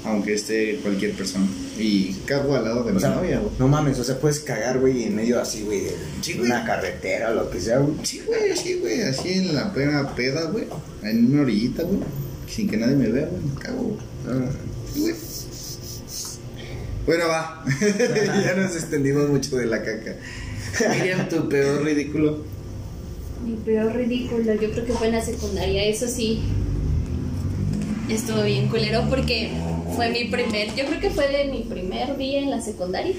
[0.03, 1.47] aunque esté cualquier persona.
[1.77, 3.51] Y cago al lado de O mi sea, novia, güey.
[3.59, 6.49] no mames, o sea, puedes cagar, güey, en medio así, güey, de Sí, güey.
[6.49, 7.95] una carretera o lo que sea, güey.
[8.03, 10.65] Sí, güey, sí, güey, así en la plena peda, güey.
[11.03, 11.99] En una orillita, güey.
[12.47, 13.41] Sin que nadie me vea, güey.
[13.43, 13.99] Me cago, güey.
[14.27, 14.49] Ah,
[14.93, 15.13] Sí, güey.
[17.05, 17.63] Bueno, va.
[17.81, 20.15] ya nos extendimos mucho de la caca.
[20.95, 22.43] Miriam, tu peor ridículo.
[23.45, 26.41] Mi peor ridículo, yo creo que fue en la secundaria, eso sí.
[28.09, 29.51] Estuvo bien culero porque
[29.95, 33.15] fue mi primer, yo creo que fue de mi primer día en la secundaria,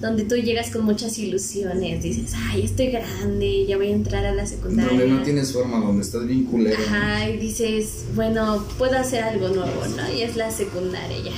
[0.00, 4.34] donde tú llegas con muchas ilusiones, dices, ay, estoy grande, ya voy a entrar a
[4.34, 4.90] la secundaria.
[4.90, 6.76] Donde no tienes forma, donde estás bien culero.
[6.86, 10.12] Ajá, y dices, bueno, puedo hacer algo nuevo, ¿no?
[10.12, 11.32] Y es la secundaria ya.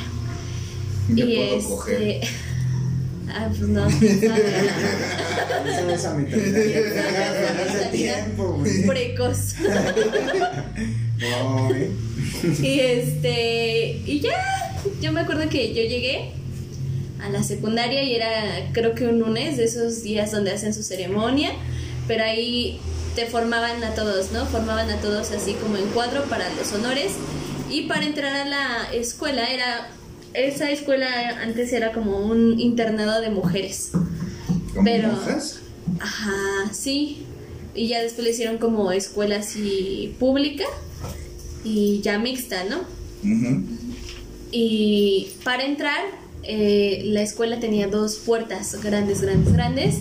[1.15, 1.69] Y puedo este.
[1.69, 2.21] coger.
[3.33, 3.87] Ah, pues no.
[4.01, 4.21] quién
[6.01, 6.27] sabe.
[6.29, 8.87] Esa tiempo, güey.
[8.87, 9.55] Precoz.
[11.21, 11.91] No, güey.
[12.63, 14.60] Y este, y ya,
[15.01, 16.33] yo me acuerdo que yo llegué
[17.23, 20.83] a la secundaria y era creo que un lunes de esos días donde hacen su
[20.83, 21.51] ceremonia,
[22.09, 22.81] pero ahí
[23.15, 24.47] te formaban a todos, ¿no?
[24.47, 27.13] Formaban a todos así como en cuadro para los honores
[27.71, 29.91] y para entrar a la escuela era
[30.33, 31.09] esa escuela
[31.43, 33.91] antes era como un internado de mujeres.
[34.75, 35.59] ¿Como pero- monjas?
[35.99, 37.27] Ajá, sí.
[37.75, 40.65] Y ya después le hicieron como escuela así pública
[41.65, 42.79] y ya mixta, ¿no?
[43.23, 43.63] Ujú.
[44.51, 46.05] Y para entrar,
[46.43, 49.95] eh, la escuela tenía dos puertas grandes, grandes, grandes.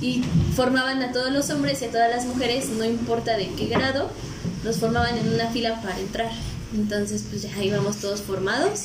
[0.00, 0.22] Y
[0.54, 4.10] formaban a todos los hombres y a todas las mujeres, no importa de qué grado,
[4.64, 6.32] los formaban en una fila para entrar.
[6.74, 8.84] Entonces, pues ya íbamos todos formados.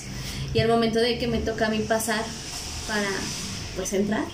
[0.54, 2.24] Y al momento de que me toca a mí pasar
[2.88, 3.10] para,
[3.76, 4.26] pues, entrar,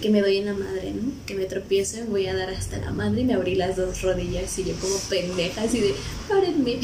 [0.00, 1.12] que me doy en la madre, ¿no?
[1.26, 4.02] Que me tropiezo, me voy a dar hasta la madre y me abrí las dos
[4.02, 5.94] rodillas y yo como pendeja así de,
[6.30, 6.80] ábrenme.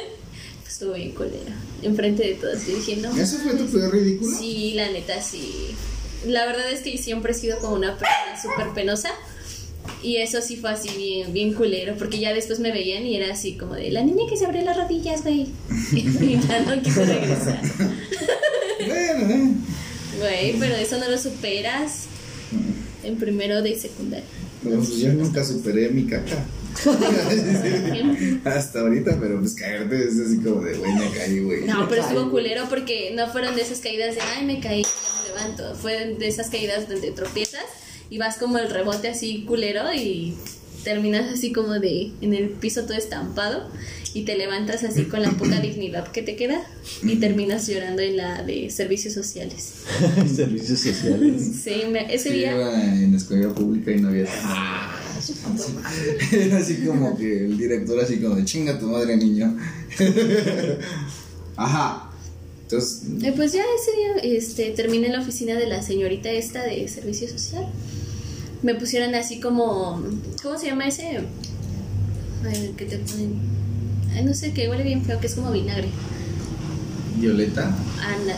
[0.66, 2.66] Estuvo bien colera, enfrente de todos.
[2.66, 3.16] Yo dije, no.
[3.16, 4.36] ¿Eso fue tu peor ridículo?
[4.36, 5.74] Sí, la neta, sí.
[6.26, 9.10] La verdad es que siempre he sido como una persona súper penosa.
[10.02, 13.32] Y eso sí fue así bien, bien culero, porque ya después me veían y era
[13.32, 15.48] así como de la niña que se abrió las rodillas, güey.
[15.92, 17.60] Y ya no quise regresar.
[18.86, 19.50] Bueno, eh.
[20.18, 22.04] Güey, pero eso no lo superas
[23.02, 24.26] en primero de secundaria.
[24.62, 26.44] Bueno, pues yo nunca superé mi caca.
[28.44, 31.64] Hasta ahorita, pero pues caerte es así como de, güey, me caí, güey.
[31.64, 34.88] No, pero estuvo culero porque no fueron de esas caídas de, ay, me caí, ya
[35.22, 35.74] me levanto.
[35.76, 37.64] Fue de esas caídas donde tropiezas
[38.10, 40.34] y vas como el rebote así culero y
[40.84, 43.70] terminas así como de en el piso todo estampado
[44.12, 46.62] y te levantas así con la poca dignidad que te queda
[47.02, 49.72] y terminas llorando en la de servicios sociales.
[50.36, 51.42] Servicios sociales.
[51.64, 54.26] Sí, me- ese Sí, día iba en la escuela pública y no había
[56.32, 59.56] Era así como que el director así como de chinga tu madre niño.
[61.56, 62.10] Ajá.
[62.62, 66.62] Entonces, Eh, pues ya ese día este, terminé en la oficina de la señorita esta
[66.62, 67.66] de servicio social.
[68.62, 70.02] Me pusieron así como.
[70.42, 71.20] ¿Cómo se llama ese?
[72.44, 73.34] Ay, que te ponen.
[74.14, 75.88] Ay, no sé, que huele bien feo, que es como vinagre.
[77.18, 77.74] Violeta.
[78.00, 78.36] Anda.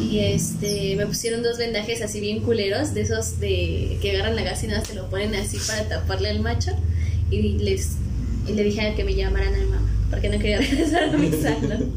[0.00, 4.42] Y este, me pusieron dos vendajes así bien culeros, de esos de que agarran la
[4.42, 6.72] gas y nada, te lo ponen así para taparle al macho.
[7.30, 7.96] Y les
[8.48, 11.30] y le dije que me llamaran a mi mamá, porque no quería regresar a mi
[11.30, 11.92] salón.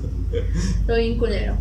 [0.85, 1.57] Fue bien culero.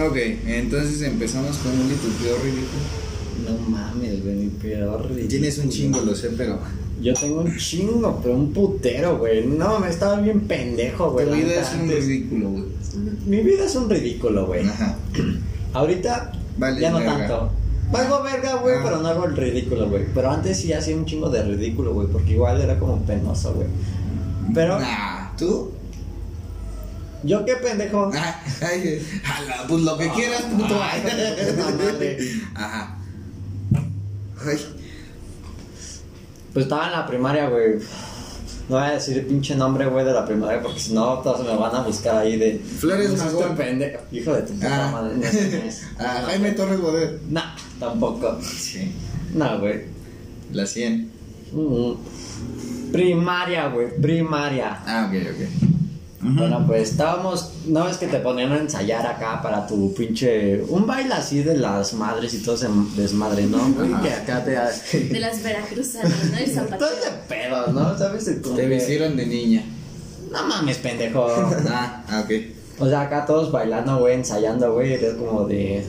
[0.00, 2.98] Ok, entonces empezamos con un tu peor ridículo.
[3.44, 5.28] No mames, güey, mi peor ridículo.
[5.28, 6.58] Tienes un chingo, lo sé, pero.
[7.00, 9.46] Yo tengo un chingo, pero un putero, güey.
[9.46, 11.26] No, me estaba bien pendejo, güey.
[11.26, 12.64] Tu la vida es un ridículo, güey.
[13.26, 14.66] Mi vida es un ridículo, güey.
[14.68, 14.96] Ajá.
[15.72, 17.16] Ahorita Vale, ya no verga.
[17.18, 17.52] tanto.
[17.90, 18.80] Valgo verga, güey, Ah.
[18.84, 20.04] pero no hago el ridículo, güey.
[20.14, 23.68] Pero antes sí hacía un chingo de ridículo, güey, porque igual era como penoso, güey.
[24.54, 25.72] Pero Nah, ¿tú?
[27.22, 28.10] yo qué pendejo.
[28.14, 30.78] Ah, ay, ala, pues lo que quieras, puto.
[30.82, 31.02] Ay,
[31.78, 32.18] madre.
[32.54, 32.96] Ajá.
[34.46, 34.58] Ay.
[36.52, 37.78] Pues estaba en la primaria, güey.
[38.68, 41.46] No voy a decir el pinche nombre, güey, de la primaria, porque si no, todos
[41.46, 42.58] me van a buscar ahí de.
[42.58, 43.56] Flores "Pues, Magón".
[43.56, 43.98] pendejo.
[44.12, 44.90] Hijo de tu puta Ah.
[44.92, 45.16] madre.
[45.16, 45.72] No, sé.
[45.98, 47.22] Ah, Jaime Torres Bodet.
[47.30, 47.40] No,
[47.80, 48.38] tampoco.
[48.42, 48.92] Sí.
[49.34, 49.84] No, güey.
[50.52, 51.10] La 100.
[51.52, 51.92] Mm.
[52.92, 54.78] Primaria, güey, primaria.
[54.86, 55.67] Ah, ok, ok.
[56.20, 60.84] Bueno, pues estábamos, no es que te ponían a ensayar acá para tu pinche, un
[60.84, 63.58] baile así de las madres y todo ese desmadre, ¿no?
[63.72, 64.50] Güey, que acá te...
[64.98, 66.36] De las veracruzanas, ¿no?
[66.38, 66.90] El Todo zapatero.
[67.00, 67.96] ese pedo, ¿no?
[67.96, 68.28] ¿Sabes?
[68.42, 69.64] Como Te que- vistieron de niña.
[70.32, 71.24] No mames, pendejo.
[71.70, 72.32] Ah, ah, ok.
[72.80, 75.84] O sea, acá todos bailando, güey, ensayando, güey, es como de...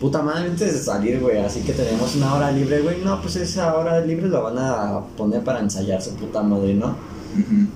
[0.00, 2.98] Puta madre, antes de salir, güey, así que tenemos una hora libre, güey.
[3.02, 6.86] No, pues esa hora libre lo van a poner para ensayar su puta madre, ¿no?
[7.34, 7.66] Ujú.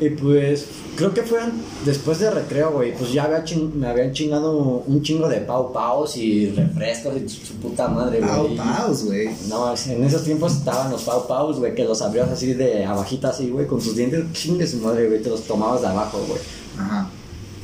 [0.00, 2.94] Y pues, creo que fue an- después de recreo, güey.
[2.96, 4.56] Pues ya había chin- me habían chingado
[4.86, 8.30] un chingo de pau paus y refrescos y su, puta madre, güey.
[8.30, 9.28] Pau, paus, güey.
[9.48, 13.30] No, en esos tiempos estaban los pau paus, güey, que los abrías así de abajita,
[13.30, 16.40] así, güey, con tus dientes, chingue su madre, güey, te los tomabas de abajo, güey.
[16.78, 17.10] Ajá.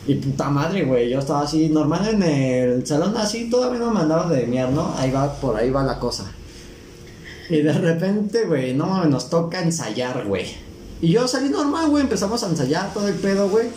[0.06, 4.00] Y puta madre, güey, yo estaba así, normal en el salón, así, todavía no me
[4.00, 4.92] andaba de miar, ¿no?
[4.98, 6.30] Ahí va, por ahí va la cosa.
[7.48, 10.46] Y de repente, güey, no mames, nos toca ensayar, güey.
[11.00, 13.68] Y yo salí normal, güey, empezamos a ensayar todo el pedo, güey.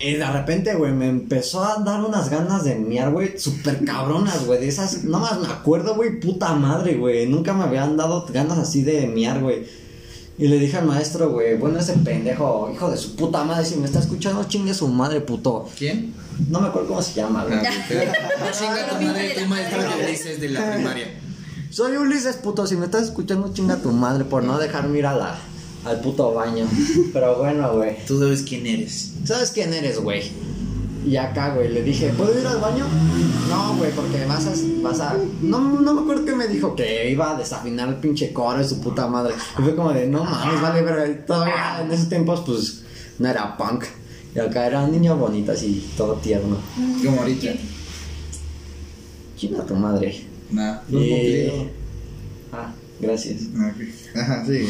[0.00, 4.44] Y de repente, güey, me empezó a dar unas ganas de miar, güey, súper cabronas,
[4.44, 8.26] güey, de esas, no más me acuerdo, güey, puta madre, güey, nunca me habían dado
[8.30, 9.66] ganas así de miar, güey.
[10.36, 13.76] Y le dije al maestro, güey, bueno, ese pendejo, hijo de su puta madre, si
[13.76, 15.68] me está escuchando, chingue su madre, puto.
[15.78, 16.12] ¿Quién?
[16.50, 17.56] No me acuerdo cómo se llama, güey.
[17.56, 18.52] Ah, ok.
[18.58, 21.06] Chinga tu madre, tu maestro de Ulises de la primaria.
[21.70, 25.16] Soy Ulises, puto, si me estás escuchando, chinga tu madre por no dejarme ir a
[25.16, 25.38] la,
[25.84, 26.66] al puto baño.
[27.12, 27.96] Pero bueno, güey.
[28.06, 29.12] Tú sabes quién eres.
[29.24, 30.22] ¿Sabes quién eres, güey?
[31.06, 32.86] Y acá, güey, le dije, ¿puedo ir al baño?
[33.50, 35.14] No, güey, porque vas a, vas a...
[35.42, 38.64] No, no me acuerdo qué me dijo, que iba a desafinar el pinche coro de
[38.64, 39.34] su puta madre.
[39.58, 42.84] Y fue como de, no mames, vale, pero todavía en esos tiempos, pues,
[43.18, 43.84] no era punk.
[44.34, 46.56] Y acá era un niño bonito, así, todo tierno.
[47.04, 47.52] Como ahorita.
[49.36, 50.24] Chinga tu madre.
[50.50, 51.70] Nah, no Y-.
[52.50, 53.42] Ah, gracias.
[53.56, 54.16] Ah, ok.
[54.16, 54.68] Ajá, sí.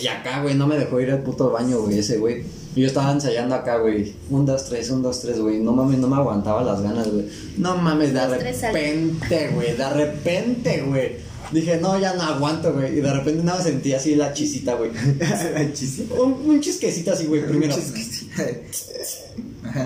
[0.00, 2.44] Y acá, güey, no me dejó ir al puto baño, güey, ese güey.
[2.76, 4.14] Y yo estaba ensayando acá, güey.
[4.30, 5.58] Un, dos, tres, un, dos, tres, güey.
[5.58, 7.24] No mames, no me aguantaba las ganas, güey.
[7.56, 9.76] No mames, de Un, repente, güey.
[9.76, 11.16] De repente, güey.
[11.50, 12.98] Dije, no, ya no aguanto, güey.
[12.98, 14.92] Y de repente nada, sentí así la chisita, güey.
[15.18, 16.14] La chisita.
[16.14, 17.74] un, un chisquecito así, güey, primero.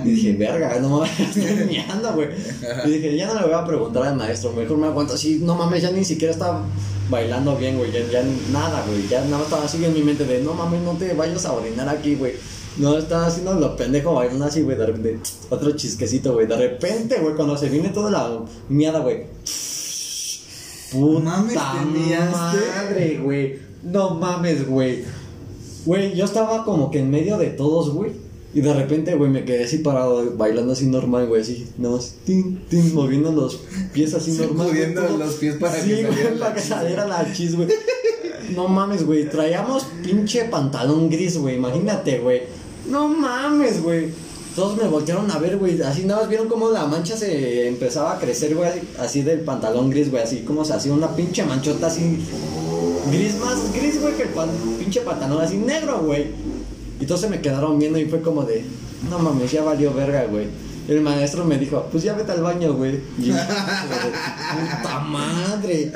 [0.04, 2.28] Y dije, verga, no mames, estoy miando, güey.
[2.84, 5.54] Y dije, ya no le voy a preguntar al maestro, mejor me aguanto así, no
[5.54, 6.64] mames, ya ni siquiera estaba
[7.10, 10.40] bailando bien, güey, ya, ya nada, güey, ya nada estaba así en mi mente de,
[10.42, 12.34] no mames, no te vayas a orinar aquí, güey.
[12.78, 15.18] No, estaba haciendo lo pendejo bailando así, güey, de repente,
[15.50, 19.26] otro chisquecito, güey, de repente, güey, cuando se viene toda la miada, güey.
[20.90, 23.58] Puta mames, madre, güey.
[23.82, 25.04] No mames, güey.
[25.84, 28.12] Güey, yo estaba como que en medio de todos, güey.
[28.54, 32.14] Y de repente, güey, me quedé así parado, bailando así normal, güey, así, nada más,
[32.26, 33.60] tin, tin, moviendo los
[33.94, 34.66] pies así normal.
[34.68, 37.32] güey, Moviendo los pies para sí, que güey, saliera la para que chis, saliera la
[37.32, 37.68] chis, güey.
[38.54, 42.42] No mames, güey, traíamos pinche pantalón gris, güey, imagínate, güey.
[42.90, 44.08] No mames, güey.
[44.54, 48.12] Todos me voltearon a ver, güey, así nada más vieron cómo la mancha se empezaba
[48.12, 51.42] a crecer, güey, así, así del pantalón gris, güey, así como se hacía una pinche
[51.44, 52.18] manchota así
[53.10, 56.51] gris más gris, güey, que el pan- pinche pantalón así negro, güey.
[57.02, 58.64] Y todos se me quedaron viendo y fue como de,
[59.10, 60.46] no mames, ya valió verga, güey.
[60.88, 63.00] Y el maestro me dijo, pues ya vete al baño, güey.
[63.18, 65.92] Y yo, puta madre.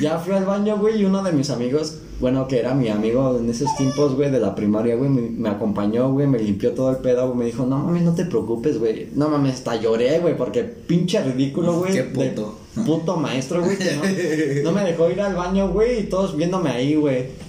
[0.00, 3.36] Ya fui al baño, güey, y uno de mis amigos, bueno, que era mi amigo
[3.38, 6.90] en esos tiempos, güey, de la primaria, güey, me, me acompañó, güey, me limpió todo
[6.92, 9.10] el pedo, güey, me dijo, no mames, no te preocupes, güey.
[9.14, 11.92] No mames, hasta lloré, güey, porque pinche ridículo, güey.
[11.92, 12.58] Qué de puto.
[12.86, 16.70] Puto maestro, güey, que no, no me dejó ir al baño, güey, y todos viéndome
[16.70, 17.44] ahí, güey.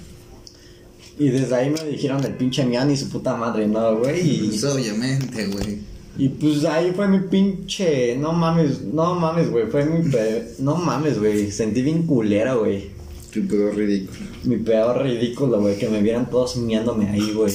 [1.18, 4.48] Y desde ahí me dijeron el pinche Mian y su puta madre, ¿no, güey?
[4.48, 5.78] Pues obviamente, güey.
[6.16, 8.16] y pues ahí fue mi pinche.
[8.16, 9.66] No mames, no mames, güey.
[9.66, 10.08] Fue mi.
[10.10, 11.50] pe- No mames, güey.
[11.50, 12.90] Sentí bien culera, güey.
[13.32, 14.20] Tu pedo ridículo.
[14.44, 15.76] Mi peor ridículo, güey.
[15.76, 17.52] Que me vieran todos miándome ahí, güey.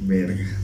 [0.00, 0.60] Verga.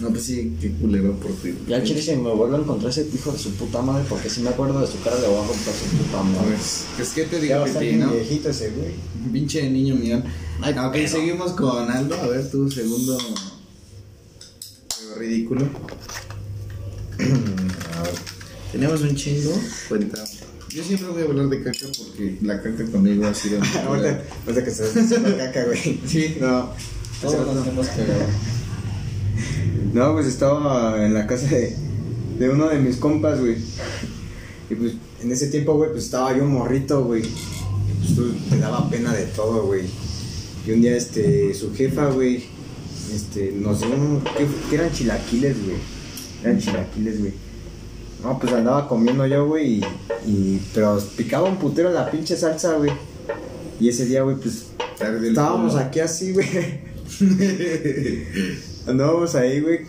[0.00, 1.54] No, pues sí, qué culero por ti.
[1.68, 4.28] Ya al chile, si me vuelvo a encontrar ese hijo de su puta madre, porque
[4.28, 6.48] si me acuerdo de su cara, le voy a romper su puta madre.
[6.56, 8.12] Pues, pues, ¿qué te Ya digo, va a estar Piti, bien no?
[8.12, 8.92] viejito ese güey.
[9.32, 10.20] Pinche niño mío.
[10.60, 12.14] Ay, ok, pero- seguimos con Aldo.
[12.16, 13.16] A ver, tu segundo.
[15.16, 15.62] ridículo.
[17.18, 18.14] A ver,
[18.72, 19.52] Tenemos un chingo.
[19.88, 20.24] Cuenta.
[20.70, 23.60] Yo siempre voy a hablar de caca porque la caca conmigo ha sido.
[23.86, 26.00] Ahorita, ahorita que haciendo caca, güey.
[26.04, 26.36] Sí.
[26.40, 26.70] No.
[27.22, 28.26] Todos nos hemos cagado.
[29.92, 31.74] No, pues estaba en la casa de,
[32.38, 33.56] de uno de mis compas, güey.
[34.70, 34.92] Y pues
[35.22, 37.22] en ese tiempo, güey, pues estaba yo morrito, güey.
[37.22, 39.82] Y pues tú- te daba pena de todo, güey.
[40.66, 42.44] Y un día, este, su jefa, güey,
[43.14, 43.90] este, nos dio
[44.36, 45.76] ¿qué, qué eran chilaquiles, güey?
[46.42, 47.32] Eran chilaquiles, güey.
[48.22, 49.84] No, pues andaba comiendo yo, güey, y,
[50.26, 52.92] y- pero picaba un putero la pinche salsa, güey.
[53.78, 54.66] Y ese día, güey, pues
[55.28, 56.46] Estábamos aquí así, güey.
[58.86, 59.80] Andábamos ahí, güey.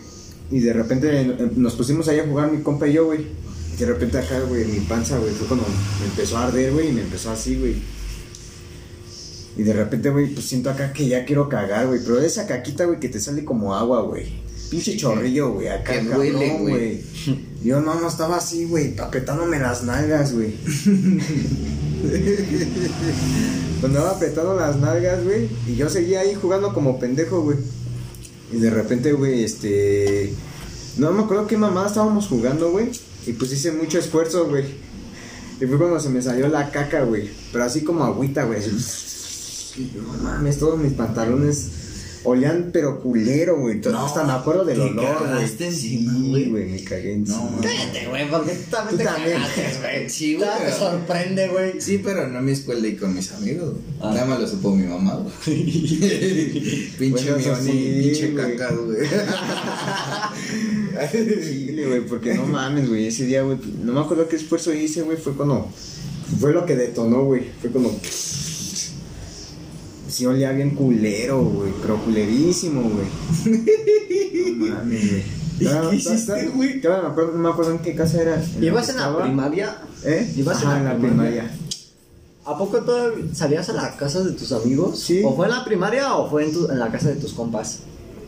[0.50, 3.26] Y de repente eh, nos pusimos ahí a jugar mi compa y yo, güey.
[3.74, 5.66] Y de repente acá, güey, mi panza, güey, fue cuando
[6.00, 7.76] me empezó a arder, güey, y me empezó así, güey.
[9.56, 12.00] Y de repente, güey, pues siento acá que ya quiero cagar, güey.
[12.04, 14.46] Pero esa caquita, güey, que te sale como agua, güey.
[14.70, 17.00] Pinche chorrillo, güey, acá, que duele, güey.
[17.62, 20.54] Yo no, no estaba así, güey, apretándome las nalgas, güey.
[23.80, 27.58] Cuando andaba apretando las nalgas, güey, y yo seguía ahí jugando como pendejo, güey.
[28.52, 30.32] Y de repente, güey, este.
[30.98, 32.90] No me acuerdo qué mamada estábamos jugando, güey.
[33.26, 34.64] Y pues hice mucho esfuerzo, güey.
[35.60, 37.30] Y fue cuando se me salió la caca, güey.
[37.52, 38.60] Pero así como agüita, güey.
[39.94, 41.85] No mames, todos mis pantalones
[42.26, 43.80] olían, pero culero, güey.
[43.80, 45.72] No, Hasta me acuerdo del te olor, güey.
[45.72, 46.50] Sí, güey.
[46.50, 47.38] güey, me cagué encima.
[47.50, 47.60] No.
[47.62, 49.32] Cállate, güey, porque tú también Tú te también.
[49.38, 50.10] cagaste, güey.
[50.16, 51.80] Sí, güey, pero- sorprende, güey.
[51.80, 53.74] Sí, pero no en mi escuela y con mis amigos.
[54.00, 54.10] Ah.
[54.12, 55.64] Nada más lo supo mi mamá, güey.
[56.98, 58.56] pinche Bueno, sí, pinche güey.
[58.56, 58.96] caca, güey.
[61.42, 65.02] Chile, güey, porque no mames, güey, ese día, güey, no me acuerdo qué esfuerzo hice,
[65.02, 65.68] güey, fue cuando,
[66.40, 67.90] fue lo que detonó, güey, fue como,
[70.16, 73.06] sí olía bien culero, güey, pero culerísimo, güey.
[74.56, 75.22] No mames, güey.
[75.60, 76.78] ¿Y Todavía- qué hiciste, güey?
[76.78, 78.42] acuerdo, no me acuerdo en qué casa era.
[78.60, 79.76] ¿Ibas en la primaria?
[80.04, 80.32] ¿Eh?
[80.36, 81.50] ¿Ibas en la en la primaria?
[82.44, 85.00] ¿A poco todavía salías a la casa de tus amigos?
[85.00, 85.20] Sí.
[85.24, 87.80] ¿O fue en la primaria o fue en, tu- en la casa de tus compas?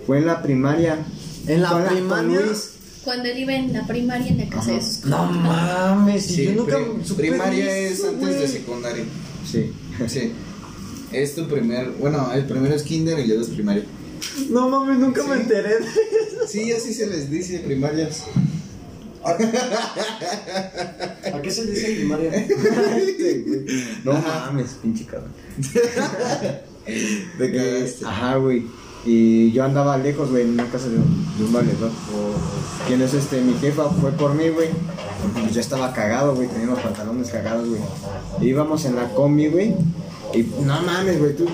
[0.06, 0.98] Fue en la primaria.
[1.46, 2.40] ¿En la primaria?
[2.40, 2.70] Luis.
[3.04, 6.44] Cuando él iba en la primaria en la casa de sus No mames, si Sí,
[6.46, 6.78] yo nunca
[7.16, 9.04] primaria es antes de secundaria.
[9.50, 9.70] Sí.
[10.08, 10.32] Sí.
[11.12, 13.84] Es tu primer, bueno, el primero es kinder y luego es primaria.
[14.50, 15.28] No mames, nunca Sí.
[15.28, 15.86] me enteré de
[16.46, 18.24] Sí, así se les dice primarias.
[21.32, 22.30] ¿A qué se dice primaria?
[24.04, 25.32] No mames, pinche cabrón.
[27.38, 28.04] Te cagaste.
[28.06, 28.64] Ajá, güey.
[29.04, 31.90] Y yo andaba lejos, güey, en una casa de un, de un valedor.
[32.86, 33.40] ¿Quién es este?
[33.40, 34.68] Mi jefa fue por mí, güey.
[35.40, 37.80] Pues yo estaba cagado, güey, tenía los pantalones cagados, güey.
[38.40, 39.74] E íbamos en la combi, güey.
[40.34, 41.46] Y no mames, güey, tú.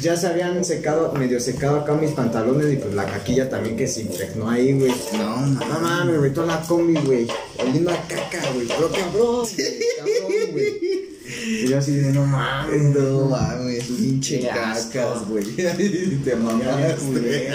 [0.00, 3.86] ya se habían secado, medio secado acá mis pantalones y pues la caquilla también que
[3.88, 4.92] se impregnó ahí, güey.
[5.14, 7.26] No, No mames, güey, toda la combi, güey.
[7.58, 8.66] Oliendo a caca, güey.
[8.68, 11.08] Pero cabrón, güey, cabrón, güey.
[11.46, 12.82] Y yo así de, no mames.
[12.94, 15.44] No mames, pinche cacas, güey.
[16.24, 17.10] Te mamaste.
[17.10, 17.46] güey.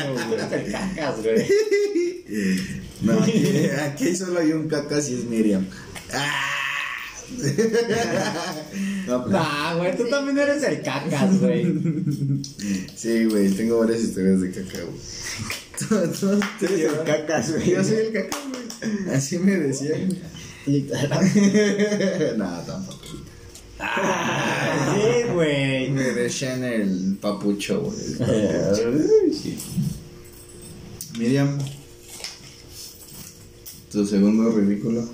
[0.72, 1.48] Cacas, güey.
[3.04, 5.68] No, aquí, aquí solo hay un cacas y es Miriam.
[6.14, 6.53] Ah.
[9.08, 11.66] No, pues, Nah, güey, tú también eres el cacas, güey.
[12.96, 14.98] Sí, güey, tengo varias historias de caca, güey.
[15.78, 15.86] Tú-
[16.20, 17.72] tú- tú- Eres el cacas, güey.
[17.72, 19.16] Yo soy el caca, güey.
[19.16, 20.08] Así me decían.
[22.38, 23.00] Nada, tampoco.
[24.94, 25.90] Sí, güey.
[25.90, 27.98] Me decían el papucho, güey.
[31.20, 31.58] Miriam,
[33.92, 35.08] tu segundo ridículo.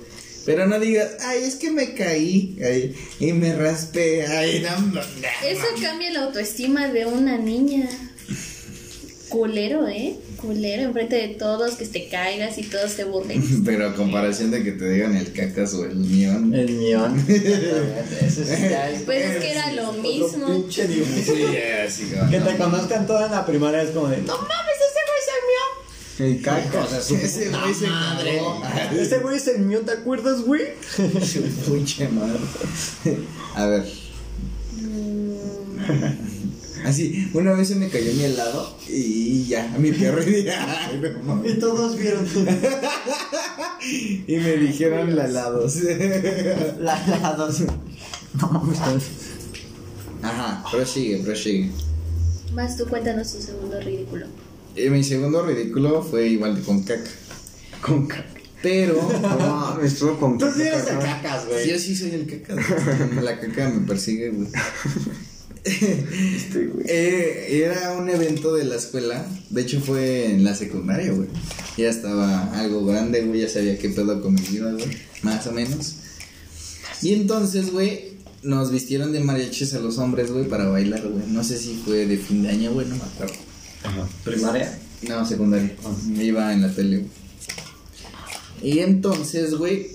[0.49, 4.25] Pero no digas, ay, es que me caí ay, y me raspé.
[4.25, 5.01] Ay, no, no, no.
[5.47, 7.87] Eso cambia la autoestima de una niña.
[9.27, 10.15] Culero, ¿eh?
[10.37, 13.63] Culero, enfrente de todos, que te caigas y todos te burlen.
[13.63, 16.51] Pero a comparación de que te digan el cacas o el mión.
[16.51, 16.79] El.
[16.79, 20.47] Eso sí, es Pues es que era lo mismo.
[20.47, 20.87] pinche.
[20.87, 24.99] Sí, Que no, te conozcan toda en la primaria es como de, no mames, ese
[25.05, 25.89] güey es el mío.
[26.19, 27.09] El cacas.
[27.11, 28.41] Ese güey se madre.
[28.99, 30.63] Ese güey es el mío, ¿te acuerdas, güey?
[30.91, 31.41] Su
[31.71, 32.39] pinche madre.
[33.55, 33.85] A ver.
[36.85, 41.01] Así, una vez se me cayó mi helado y ya, mi perro y dije, ay,
[41.01, 41.55] no mames.
[41.55, 42.25] Y todos vieron
[44.27, 45.75] Y me dijeron la helados.
[46.79, 47.61] la, la dos.
[48.39, 48.77] No mames.
[50.21, 51.71] Ajá, prosigue, prosigue.
[52.53, 54.27] Más tú cuéntanos tu segundo ridículo.
[54.83, 57.09] Y mi segundo ridículo fue igual de con caca.
[57.81, 58.25] Con caca.
[58.61, 58.99] Pero.
[59.79, 61.69] No estuvo con Tú sí eres el cacas, güey.
[61.69, 62.55] Yo sí soy el caca.
[63.21, 64.49] La caca me persigue, güey.
[65.63, 66.85] Este, güey.
[66.89, 69.25] Eh, era un evento de la escuela.
[69.49, 71.27] De hecho, fue en la secundaria, güey.
[71.77, 73.41] Ya estaba algo grande, güey.
[73.41, 74.97] Ya sabía qué pedo con mi vida, güey.
[75.21, 75.95] Más o menos.
[77.01, 78.13] Y entonces, güey,
[78.43, 81.27] nos vistieron de mariachis a los hombres, güey, para bailar, güey.
[81.27, 83.48] No sé si fue de fin de año, güey, no me acuerdo.
[84.23, 84.79] Primaria.
[85.07, 85.75] No, secundaria.
[86.07, 87.05] Me iba en la tele.
[88.61, 89.87] Y entonces, güey,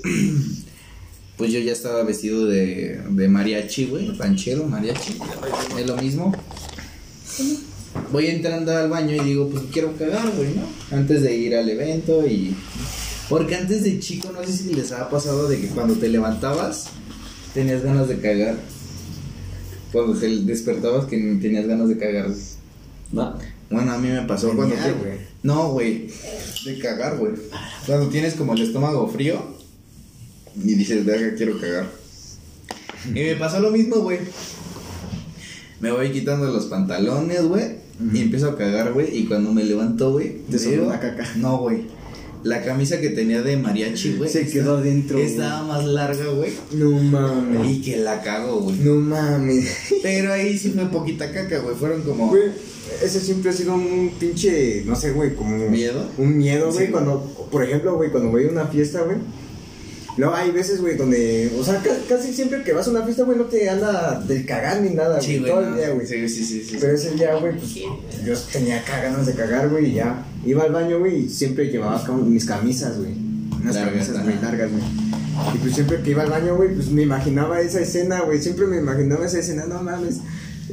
[1.36, 5.18] pues yo ya estaba vestido de, de mariachi, güey, ranchero, mariachi,
[5.78, 6.34] es lo mismo.
[8.10, 10.96] Voy entrando al baño y digo, pues quiero cagar, güey, ¿no?
[10.96, 12.54] Antes de ir al evento y...
[13.28, 16.86] Porque antes de chico, no sé si les ha pasado de que cuando te levantabas,
[17.54, 18.56] tenías ganas de cagar.
[19.92, 22.30] Cuando te despertabas que tenías ganas de cagar.
[23.12, 23.38] No.
[23.70, 24.74] Bueno, a mí me pasó cuando.
[24.74, 25.26] te-.
[25.42, 26.08] No, güey.
[26.64, 27.32] De cagar, güey.
[27.86, 29.42] Cuando tienes como el estómago frío
[30.56, 31.86] y dices, verga, quiero cagar.
[33.08, 34.18] Y me pasó lo mismo, güey.
[35.80, 37.84] Me voy quitando los pantalones, güey.
[38.12, 39.16] Y empiezo a cagar, güey.
[39.16, 40.38] Y cuando me levanto, güey.
[40.50, 41.28] Te sobró la caca.
[41.36, 41.84] No, güey.
[42.44, 44.30] La camisa que tenía de mariachi, güey.
[44.30, 45.18] Se quedó adentro.
[45.18, 46.52] Estaba más larga, güey.
[46.72, 47.70] No mames.
[47.70, 48.76] Y que la cago, güey.
[48.76, 49.66] No mames.
[50.02, 51.74] Pero ahí sí fue poquita caca, güey.
[51.74, 52.28] Fueron como.
[52.28, 52.50] Güey,
[53.02, 55.68] ese siempre ha sido un pinche, no sé, güey, como...
[55.70, 56.06] ¿Miedo?
[56.18, 57.20] Un miedo, güey, Sí, cuando,
[57.50, 59.16] por ejemplo, güey, cuando voy a una fiesta, güey.
[60.16, 63.24] Luego hay veces, güey, donde, o sea, ca- casi siempre que vas a una fiesta,
[63.24, 65.50] güey, no te anda de cagar ni nada, güey, Sí, güey.
[65.50, 65.68] todo no.
[65.68, 66.06] el día, güey.
[66.06, 66.76] Sí, sí, sí, sí.
[66.80, 70.24] Pero ese día, güey, pues yo tenía ganas de cagar, güey, y ya.
[70.46, 73.12] Iba al baño, güey, y siempre llevaba cam- mis camisas, güey.
[73.60, 74.82] Unas camisas muy largas, güey.
[75.54, 78.40] Y pues siempre que iba al baño, güey, pues me imaginaba esa escena, güey.
[78.40, 80.18] Siempre me imaginaba esa escena, no mames.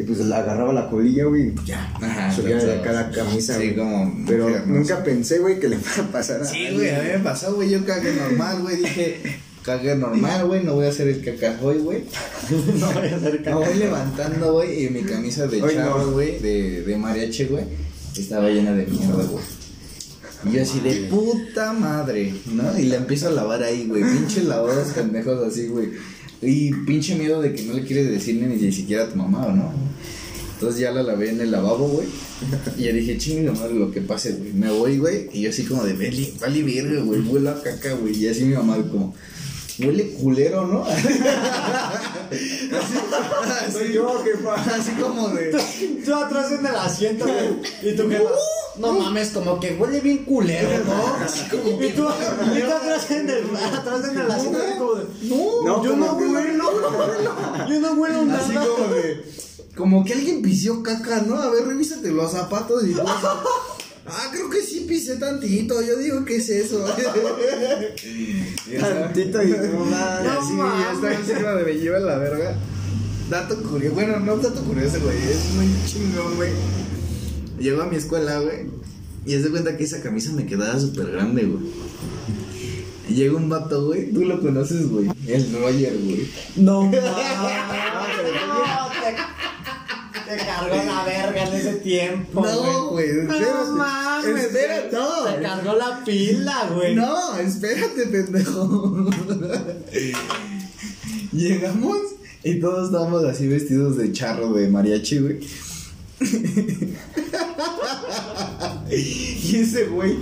[0.02, 1.94] Y pues la agarraba la colilla, güey, y pues ya.
[2.02, 3.76] Ajá, subía de acá la camisa, Sí, güey.
[3.76, 6.76] como Pero nunca pensé, güey, que le fuera a pasar a Sí, alguien.
[6.76, 7.70] güey, a mí me pasó, güey.
[7.70, 8.78] Yo cagué normal, güey.
[8.78, 9.22] Dije,
[9.64, 10.64] cagué normal, güey.
[10.64, 12.04] No voy a hacer el cacajoy, güey.
[12.80, 13.56] No voy a hacer Me caca.
[13.58, 14.86] voy levantando, güey.
[14.86, 16.12] Y mi camisa de chavo, no.
[16.14, 17.66] güey, de, de mariachi, güey,
[18.18, 19.44] estaba llena de mierda, güey.
[20.44, 22.76] Y yo así de puta madre, ¿no?
[22.80, 24.02] Y la empiezo a lavar ahí, güey.
[24.02, 25.90] Pinche lavados pendejos así, güey.
[26.42, 29.52] Y pinche miedo de que no le quieres decirle ni siquiera a tu mamá, ¿o
[29.52, 29.72] no?
[30.54, 32.08] Entonces ya la lavé en el lavabo, güey.
[32.78, 34.54] Y ya dije, chingue madre lo que pase, güey.
[34.54, 35.30] Me voy, güey.
[35.34, 37.22] Y yo así como de, vale, vale verga, güey.
[37.22, 38.16] Huele a caca, güey.
[38.16, 39.16] Y así mi mamá como,
[39.80, 40.84] huele culero, ¿no?
[40.86, 41.00] así,
[43.72, 44.56] Soy yo, jefa.
[44.56, 45.52] así como de...
[46.06, 47.60] Tú atrás en el asiento, güey.
[47.82, 48.30] Y tú jefa,
[48.78, 51.18] no mames, como que huele bien culero, ¿no?
[51.26, 55.62] y tú, y tú atrás en el, atrás en el asiento, así como de, no,
[55.64, 56.72] No, yo no ¿cómo que huelo,
[57.70, 58.40] yo no huelo nada.
[58.44, 59.26] Así como de.
[59.76, 61.36] Como que alguien pisió caca, ¿no?
[61.36, 63.02] A ver, revísate los zapatos y tú.
[64.06, 65.82] Ah, creo que sí pisé tantito.
[65.82, 66.84] Yo digo, ¿qué es eso?
[68.80, 72.56] Tantito y no así, güey, yo estaba encima de me lleva la verga.
[73.30, 73.96] dato curioso.
[73.96, 75.18] Bueno, no dato curioso, güey.
[75.18, 76.52] Es muy chingón, güey.
[77.60, 78.68] Llego a mi escuela, güey.
[79.26, 81.64] Y haz de cuenta que esa camisa me quedaba súper grande, güey.
[83.08, 84.12] Y Llega un vato, güey.
[84.12, 85.10] Tú lo conoces, güey.
[85.28, 86.28] El Roger, güey.
[86.56, 87.81] No mames.
[90.32, 92.42] Te cargó la verga en ese tiempo.
[92.42, 93.10] No, güey.
[93.10, 93.42] Espérate.
[93.42, 94.44] No mames.
[94.46, 95.42] Espérate, Te no.
[95.42, 96.96] cargó la pila, güey.
[96.96, 99.10] No, espérate, pendejo.
[101.34, 101.98] Llegamos
[102.44, 105.40] y todos estábamos así vestidos de charro de mariachi, güey.
[108.90, 110.18] y ese güey,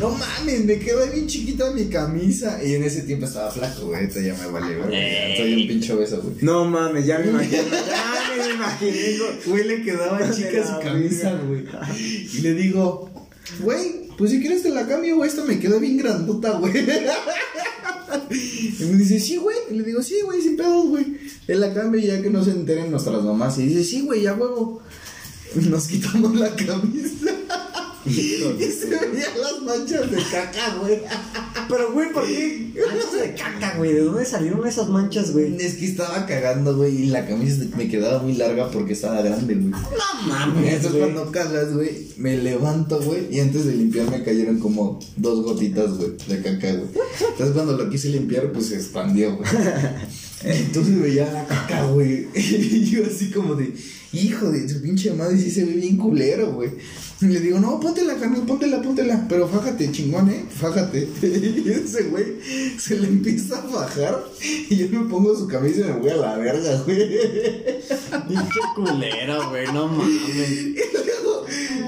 [0.00, 2.62] no mames, me quedó bien chiquita mi camisa.
[2.64, 4.00] Y en ese tiempo estaba flaco, güey.
[4.00, 5.36] Ahorita ya me vale, güey.
[5.36, 6.36] Soy un pinche beso, güey.
[6.40, 7.62] No mames, ya me imagino.
[7.62, 9.18] Ya me imaginé.
[9.46, 9.64] güey.
[9.64, 11.64] Le quedaba chica su camisa, güey.
[12.32, 13.10] Y le digo,
[13.60, 15.30] güey, pues si quieres te la cambio, güey.
[15.30, 16.72] Esta me quedó bien grandota, güey.
[18.30, 19.56] Y me dice, sí, güey.
[19.70, 21.04] Y le digo, sí, güey, sin pedos, güey.
[21.46, 23.58] Él la cambia y ya que no se enteren nuestras mamás.
[23.58, 24.82] Y dice, sí, güey, ya huevo.
[25.54, 27.30] Nos quitamos la camisa.
[28.06, 31.00] y se veían las manchas de caca, güey.
[31.68, 32.72] Pero, güey, ¿por qué?
[32.86, 33.92] Manchas de caca, güey.
[33.92, 35.56] ¿De dónde salieron esas manchas, güey?
[35.58, 37.02] Es que estaba cagando, güey.
[37.02, 39.70] Y la camisa me quedaba muy larga porque estaba grande, güey.
[39.70, 41.12] No mames, Entonces güey.
[41.12, 45.96] cuando cagas, güey, me levanto, güey, y antes de limpiar me cayeron como dos gotitas,
[45.96, 46.88] güey, de caca, güey.
[47.30, 49.48] Entonces cuando lo quise limpiar, pues se expandió, güey.
[50.44, 52.26] Entonces veía la caca, güey.
[52.34, 53.72] Y yo así como de,
[54.12, 56.70] hijo de su pinche madre, sí se ve bien culero, güey.
[57.20, 59.26] Y le digo, no, póntela, carnal, póntela, póntela.
[59.28, 61.08] Pero fájate, chingón, eh, fájate.
[61.22, 62.38] Y ese güey
[62.78, 64.24] se le empieza a fajar.
[64.42, 66.98] Y yo me pongo su camisa y me voy a la verga, güey.
[68.28, 69.66] Pinche culero, güey.
[69.72, 70.93] No mames.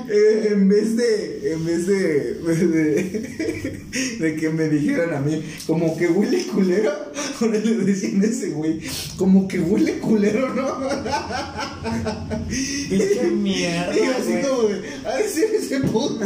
[0.09, 3.81] Eh, en vez de, en vez de, de,
[4.21, 6.93] de que me dijeran a mí, como que huele culero,
[7.41, 8.81] ahora le decían a ese güey,
[9.17, 10.79] como que huele culero, ¿no?
[12.49, 14.43] Pinche mierda, Y así güey.
[14.43, 16.25] como de, a decir ese puto.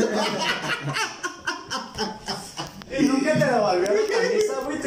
[2.99, 4.39] Y nunca te devolvió la camisa, güey.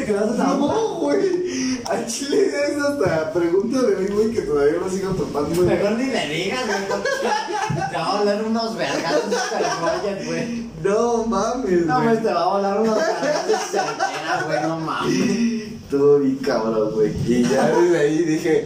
[0.04, 1.80] Te quedaste tan No, güey.
[1.90, 5.54] A Chile es hasta pregunta de mí, güey, que todavía no sigo topando.
[5.54, 5.68] güey.
[5.76, 7.90] Mejor ni le digas, güey.
[7.90, 10.64] Te va a volar unos vergazos de güey.
[10.82, 12.08] No mames, No, güey.
[12.08, 14.62] güey, te va a volar unos vergazos de güey.
[14.62, 15.62] No mames.
[15.90, 17.12] Todo bien cabrón, güey.
[17.26, 18.64] Y ya desde ahí dije,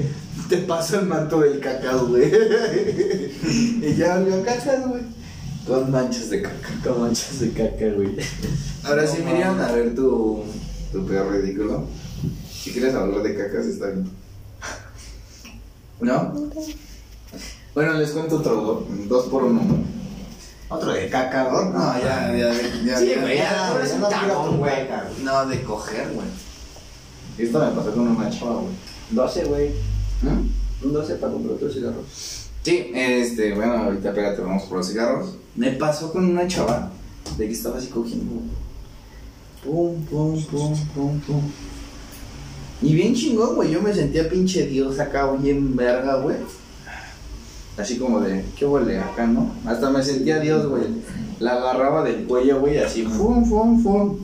[0.49, 2.31] te paso el manto del cacao, güey.
[3.83, 5.03] y ya olió a cacas, güey.
[5.67, 6.69] Con manchas de caca.
[6.85, 8.17] Con manchas de caca, güey.
[8.85, 10.43] Ahora sí, Miriam, a ver tu,
[10.93, 11.85] tu peor ridículo.
[12.51, 14.11] Si quieres hablar de cacas, está bien.
[16.01, 16.33] ¿No?
[17.75, 19.63] Bueno, les cuento otro, dos, por uno.
[20.69, 21.67] Otro de caca, güey.
[21.71, 22.53] No, ya, ya,
[22.85, 22.99] ya.
[22.99, 24.89] Sí, ya, güey, ya, eres un no güey.
[25.23, 26.27] No, de coger, güey.
[27.39, 28.73] Esto me pasó con una chava, güey.
[29.11, 29.71] 12, güey.
[30.23, 30.87] ¿Mm?
[30.87, 32.05] Un 12 para comprar otros cigarros.
[32.63, 35.37] Sí, este, bueno, ahorita pégate, vamos por los cigarros.
[35.57, 36.91] Me pasó con una chava
[37.37, 38.43] de que estaba así cogiendo.
[39.65, 41.43] Pum, pum, pum, pum, pum.
[42.81, 43.71] Y bien chingón, güey.
[43.71, 46.37] Yo me sentía pinche Dios acá, bien verga, güey.
[47.77, 49.53] Así como de, ¿qué huele acá, no?
[49.65, 50.85] Hasta me sentía Dios, güey.
[51.39, 54.17] La agarraba del cuello, güey, así, fum, fum, fum.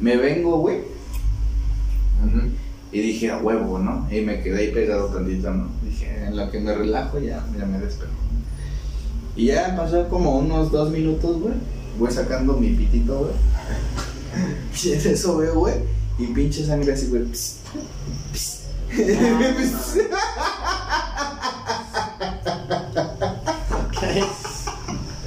[0.00, 0.92] Me vengo, güey.
[2.92, 4.06] Y dije, a huevo, ¿no?
[4.10, 5.68] Y me quedé ahí pegado tantito, ¿no?
[5.82, 8.12] Dije, en lo que me relajo ya, ya me despejo.
[9.34, 11.54] Y ya pasó como unos dos minutos, güey.
[11.98, 13.32] Voy sacando mi pitito, güey.
[14.82, 15.74] Y en eso veo, güey.
[16.18, 17.24] Y pinche sangre así, güey.
[17.24, 17.56] Pss,
[18.32, 18.62] pss.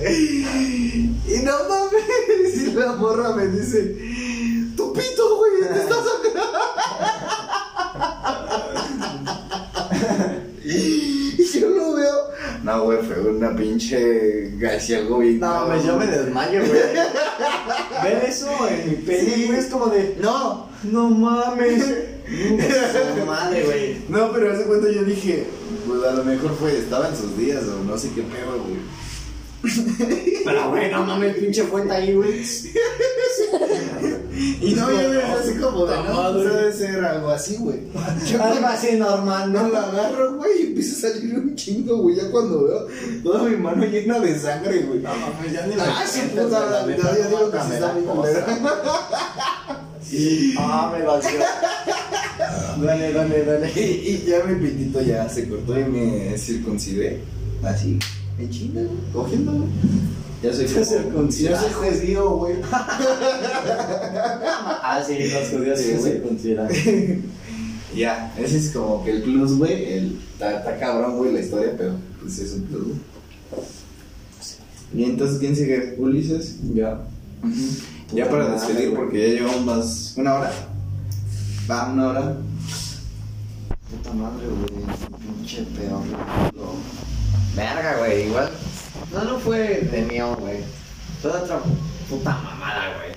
[0.07, 3.97] Y no mames, y la morra me dice,
[4.75, 6.05] tu pito, güey, te estás
[10.63, 12.29] Y yo lo veo.
[12.65, 14.49] No, güey, fue una pinche.
[14.97, 15.39] Algo bien.
[15.39, 16.71] No, pues yo me desmayo, güey.
[18.03, 20.15] Ver eso en mi peli, güey, es como de.
[20.19, 21.83] No, No mames.
[22.25, 23.97] Su madre, güey.
[24.09, 25.45] no, pero hace cuenta yo dije,
[25.85, 28.81] pues a lo mejor fue, estaba en sus días o no sé qué pedo, güey.
[30.43, 32.41] Pero, güey, no mames, pinche fuente ahí, güey.
[34.35, 37.79] Y no, yo me así como de, no, pues debe ser algo así, güey.
[38.29, 42.17] Yo Algo así normal, No la agarro, güey, y empieza a salir un chingo, güey.
[42.17, 42.87] Ya cuando veo
[43.23, 44.99] toda mi mano llena de sangre, güey.
[44.99, 48.45] No mames, ya ni Ah, su puta, ya, ya digo que sí está culera.
[50.59, 51.39] Ah, me valió.
[52.85, 53.71] Dale, dale, dale.
[53.75, 57.21] Y, ya mi pitito ya se cortó y me circuncidé.
[57.63, 57.97] Así,
[58.37, 59.69] en chinga, güey, cogiendo, güey.
[60.45, 60.67] Ya soy.
[60.67, 62.55] Ya soy judío, güey.
[64.87, 66.69] Ah, sí, los judíos Sí, se consideran.
[67.95, 69.93] Ya, ese es como que el plus, güey.
[69.93, 72.99] El, está, cabrón, güey, la historia, pero pues es un plus, güey.
[74.93, 75.95] Y entonces, ¿quién sigue?
[75.97, 76.57] ¿Ulises?
[76.73, 77.01] Ya.
[78.13, 80.13] Ya para despedir, porque ya llevamos más.
[80.17, 80.51] ¿Una hora?
[81.71, 82.37] Va, una hora.
[83.89, 84.83] Puta madre, güey.
[85.37, 86.03] Pinche pedo.
[87.55, 88.27] Verga, güey.
[88.27, 88.51] Igual.
[89.13, 90.57] No, no fue de mío, güey.
[91.21, 91.59] Fue de otra
[92.09, 93.15] puta mamada, güey.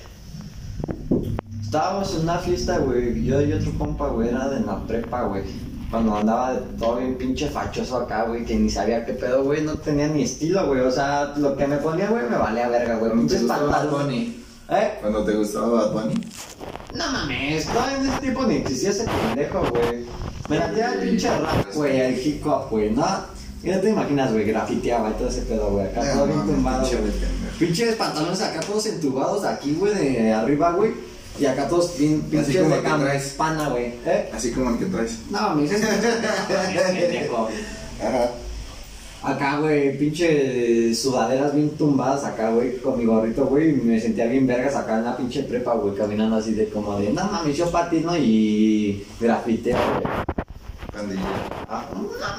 [1.63, 3.25] Estábamos en una fiesta, güey.
[3.25, 4.29] Yo y otro compa, güey.
[4.29, 5.43] Era de la prepa, güey.
[5.91, 8.45] Cuando andaba todo bien pinche fachoso acá, güey.
[8.45, 9.63] Que ni sabía qué pedo, güey.
[9.63, 10.81] No tenía ni estilo, güey.
[10.81, 13.11] O sea, lo que me ponía, güey, me valía verga, güey.
[13.11, 13.91] ¿Cuándo te Pinches.
[13.91, 14.45] Bunny?
[14.71, 14.99] ¿Eh?
[15.01, 16.15] Cuando te gustaba Bad Bunny.
[16.95, 20.07] No mames, todavía en ese tiempo ni existía ese pendejo, güey.
[20.49, 23.07] Me latía el pinche rap, güey, el hip hop, güey, ¿no?
[23.63, 25.87] Y no te imaginas, güey, grafiteaba y todo ese pedo, güey.
[25.87, 26.89] Acá todo bien tumbado.
[27.59, 30.93] Pinches pantalones acá todos entubados aquí, güey, de arriba, güey.
[31.41, 33.35] Y acá todos pinches como de el que traes.
[33.37, 33.87] campana, güey.
[34.07, 34.31] ¿Eh?
[34.33, 35.19] Así como el que traes.
[35.31, 37.49] No pendejo.
[38.01, 38.31] Ajá.
[39.21, 44.27] Acá, güey, pinche sudaderas bien tumbadas acá, güey, con mi gorrito, güey, y me sentía
[44.27, 47.57] bien vergas acá en la pinche prepa, güey, caminando así de como de, no mames,
[47.57, 50.48] yo patino y grafiteo, güey.
[51.69, 51.85] Ah,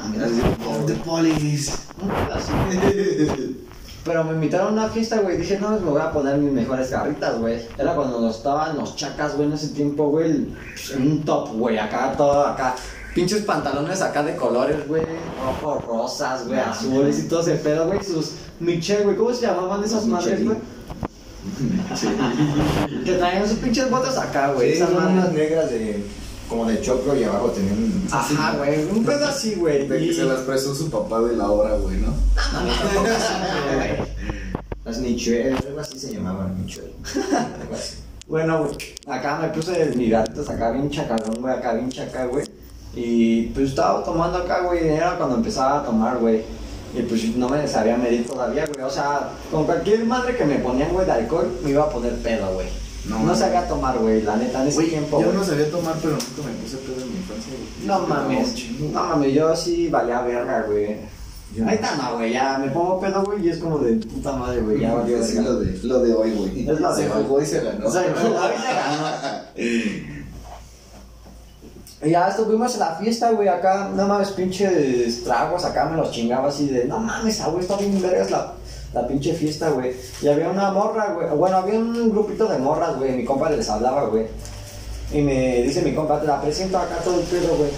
[0.04, 1.72] mames, Así, "Oh, the police.
[2.34, 3.66] así.
[4.04, 6.90] Pero me invitaron a una fiesta, güey, dije, no, me voy a poner mis mejores
[6.90, 7.62] garritas, güey.
[7.78, 10.56] Era cuando nos estaban los chacas, güey, en ese tiempo, güey, en
[11.02, 12.76] un top, güey, acá, todo acá.
[13.14, 15.04] Pinches pantalones acá de colores, güey,
[15.44, 19.84] rojos, rosas, güey, azules y todo ese pedo, güey, sus Michel, güey, ¿cómo se llamaban
[19.84, 20.58] esas madres, güey?
[23.06, 26.04] Que traían sus pinches botas acá, güey, Sí, esas unas negras de.
[26.50, 28.04] Como de choclo y abajo tenían.
[28.12, 29.88] Ajá, güey, un pedo así, güey.
[29.88, 32.14] De que y- se las prestó su papá de la hora, güey, ¿no?
[34.86, 36.92] Las Nichuel, algo así se llamaban, Nichuel.
[37.62, 37.98] Algo así.
[38.28, 38.76] Bueno, güey,
[39.08, 42.46] acá me puse mis gatitos acá bien chacalón, güey, acá bien chaca, güey.
[42.96, 46.42] Y pues estaba tomando acá, güey, era cuando empezaba a tomar, güey.
[46.96, 48.84] Y pues no me sabía medir todavía, güey.
[48.84, 52.16] O sea, con cualquier madre que me ponían, güey, de alcohol, me iba a poner
[52.16, 52.68] pedo, güey.
[53.06, 55.22] No, No, sabía tomar, güey, la neta, en ese tiempo.
[55.22, 57.88] yo no sabía tomar, pero nunca me puse pedo en mi infancia, güey.
[57.88, 60.98] No mames, chingo, no mames, yo sí valía verga, güey.
[61.72, 64.82] Está, no, güey, ya me pongo pedo, güey, y es como de puta madre, güey,
[64.82, 66.70] ya lo de, lo de hoy, güey.
[66.70, 67.24] Es lo de Se hoy.
[67.24, 67.88] jugó y se ganó.
[67.88, 68.74] O sea, hoy se
[69.66, 69.90] ganó.
[72.02, 76.12] Y ya estuvimos en la fiesta, güey, acá, no mames, pinches tragos, acá me los
[76.12, 78.54] chingaba así de, no mames, ah, güey, está bien vergas la,
[78.94, 79.94] la pinche fiesta, güey.
[80.22, 83.70] Y había una morra, güey, bueno, había un grupito de morras, güey, mi compa les
[83.70, 84.26] hablaba, güey.
[85.14, 87.70] Y me dice mi compa, te la presento acá todo el pedo, güey.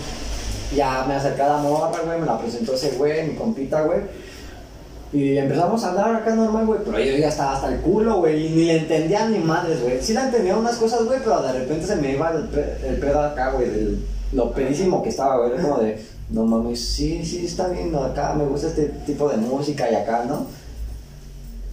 [0.75, 3.99] Ya me acercé a la morra, güey, me la presentó ese güey, mi compita, güey.
[5.13, 8.45] Y empezamos a hablar acá normal, güey, pero yo ya estaba hasta el culo, güey,
[8.47, 10.01] y ni le entendía ni madres, güey.
[10.01, 12.95] Sí le entendía unas cosas, güey, pero de repente se me iba el, pe- el
[12.97, 13.67] pedo acá, güey,
[14.31, 18.45] lo pedísimo que estaba, güey, como de, no mames, sí, sí, está bien, acá me
[18.45, 20.45] gusta este tipo de música y acá, ¿no?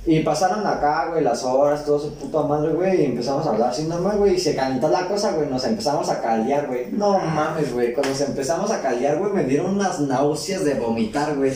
[0.09, 3.69] Y pasaron acá, güey, las horas, todo su puta madre, güey, y empezamos a hablar
[3.69, 6.87] así normal, güey, y se calentó la cosa, güey, nos empezamos a caldear, güey.
[6.93, 11.37] No mames, güey, cuando nos empezamos a caldear, güey, me dieron unas náuseas de vomitar,
[11.37, 11.53] güey.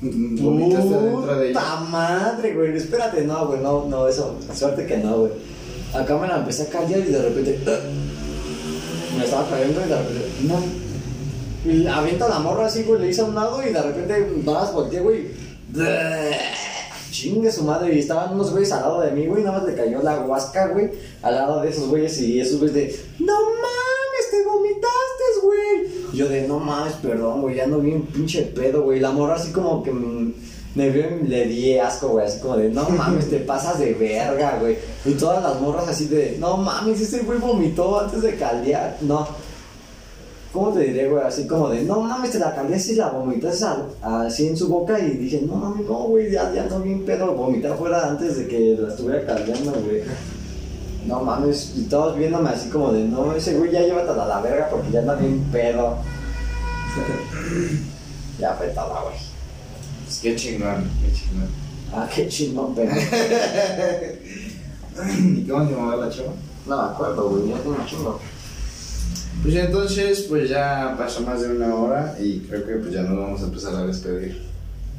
[0.00, 1.58] Vomitaste dentro de ella.
[1.58, 2.76] Puta madre, güey.
[2.76, 4.38] Espérate, no, güey, no, no, eso.
[4.54, 5.32] Suerte que no, güey.
[5.92, 7.58] Acá me la empecé a callar y de repente.
[9.18, 10.30] Me estaba cayendo y de repente.
[10.42, 11.72] No.
[11.72, 14.72] Y avienta la morra así, güey, le hice a un lado y de repente más
[14.72, 15.26] volteé, güey.
[17.16, 17.94] Chingue su madre.
[17.94, 19.42] Y estaban unos güeyes al lado de mí, güey.
[19.42, 20.90] Nada más le cayó la huasca, güey,
[21.22, 22.20] al lado de esos güeyes.
[22.20, 23.00] Y esos güeyes de.
[23.20, 24.30] ¡No mames!
[24.30, 26.16] ¡Te vomitaste, güey!
[26.16, 27.56] Yo de, no mames, perdón, güey.
[27.56, 29.00] Ya ando bien pinche pedo, güey.
[29.00, 29.92] La morra así como que.
[29.92, 30.34] mm,
[30.74, 33.94] me vio y le di asco, güey, así como de, no mames, te pasas de
[33.94, 34.76] verga, güey.
[35.06, 38.98] Y todas las morras así de, no mames, ese güey vomitó antes de caldear.
[39.00, 39.26] No.
[40.56, 41.22] ¿Cómo te diré, güey?
[41.22, 43.66] Así como de, no mames, te la caldeaste y la vomitaste
[44.00, 44.98] a- así en su boca.
[44.98, 47.34] Y dije, no mames, no, güey, ya, ya no bien pedo.
[47.34, 50.00] Vomitar fuera antes de que la estuviera caldeando, güey.
[51.06, 54.40] No mames, y todos viéndome así como de, no, ese güey ya llévatela a la
[54.40, 55.98] verga porque ya anda bien pedo.
[58.38, 59.16] ya todo, güey.
[60.06, 61.48] Pues qué chingón, qué chingón.
[61.92, 62.92] Ah, qué chingón, pero.
[65.20, 66.32] ¿Y cómo se llamaba la chava?
[66.66, 68.18] No me acuerdo, güey, ya tengo chingo.
[69.42, 73.02] Pues ya entonces, pues ya pasó más de una hora y creo que pues ya
[73.02, 74.42] nos vamos a empezar a despedir.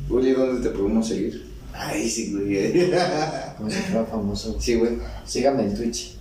[0.09, 1.45] Uli, ¿dónde te podemos seguir?
[1.73, 2.91] Ay, sí, güey.
[3.57, 4.55] Como si fuera famoso.
[4.59, 4.97] Sí, güey.
[5.25, 6.15] Síganme en Twitch.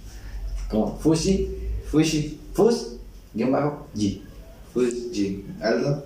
[0.69, 1.49] Como Fushi,
[1.91, 2.97] Fushi, Fus,
[3.33, 4.21] guion bajo, G.
[4.75, 5.45] Fushi.
[5.61, 6.05] Aldo,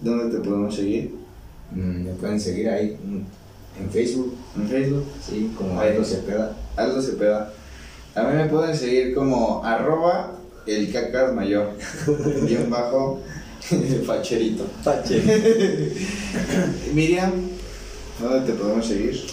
[0.00, 1.14] ¿dónde te podemos seguir?
[1.72, 5.04] Mm, Me pueden seguir ahí mm, en Facebook, En Facebook.
[5.28, 5.78] sí, como.
[5.78, 6.56] Aldo Cepeda.
[6.76, 7.52] Aldo Cepeda.
[8.18, 10.32] A mí me pueden seguir como arroba
[10.66, 11.70] el cacas mayor.
[12.42, 13.20] Guión bajo,
[14.06, 14.64] facherito.
[16.92, 17.30] Miriam,
[18.20, 19.24] ¿dónde te podemos seguir?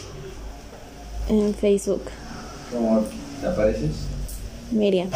[1.30, 2.04] En Facebook.
[2.72, 3.04] ¿Cómo
[3.42, 3.92] te apareces?
[4.70, 5.10] Miriam.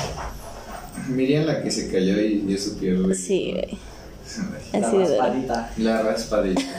[1.08, 3.14] Miriam la que se cayó y dio su pierna.
[3.14, 3.78] Sí, güey.
[4.74, 5.74] La raspadita.
[5.78, 6.62] La raspadita.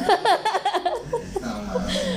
[1.41, 2.10] No mames.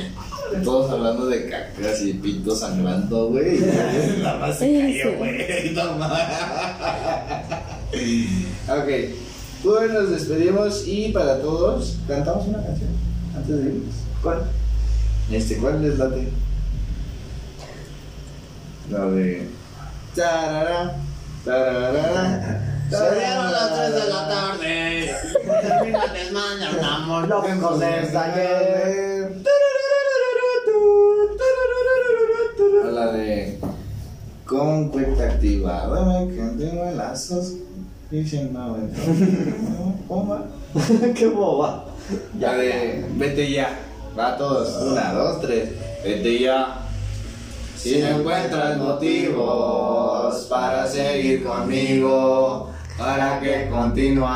[0.61, 3.59] Todos hablando de cacas y pito sangrando, güey.
[4.21, 5.73] La más se cayó, güey.
[5.73, 5.93] No.
[8.75, 8.89] Ok.
[9.63, 12.89] Pues nos despedimos y para todos, cantamos una canción
[13.35, 13.95] antes de irnos.
[14.21, 14.43] ¿Cuál?
[15.31, 16.27] Este, ¿cuál les late?
[18.89, 19.47] La de.
[20.15, 20.95] Tarara,
[21.45, 25.15] tarara, Salieron las 3 de la tarde.
[25.61, 29.12] Termina el desmadre, andamos locos desde ayer.
[32.93, 33.59] La de
[34.45, 37.53] con cuenta activada me tengo lazos
[38.11, 38.77] diciendo
[40.07, 40.37] ¿Cómo?
[41.15, 41.85] Qué boba.
[42.39, 43.79] La de vete ya.
[44.17, 44.91] Va a todos.
[44.91, 45.69] Una, dos, tres.
[46.03, 46.79] Vete ya.
[47.75, 54.33] Si no encuentras motivos para seguir conmigo, para que continúa.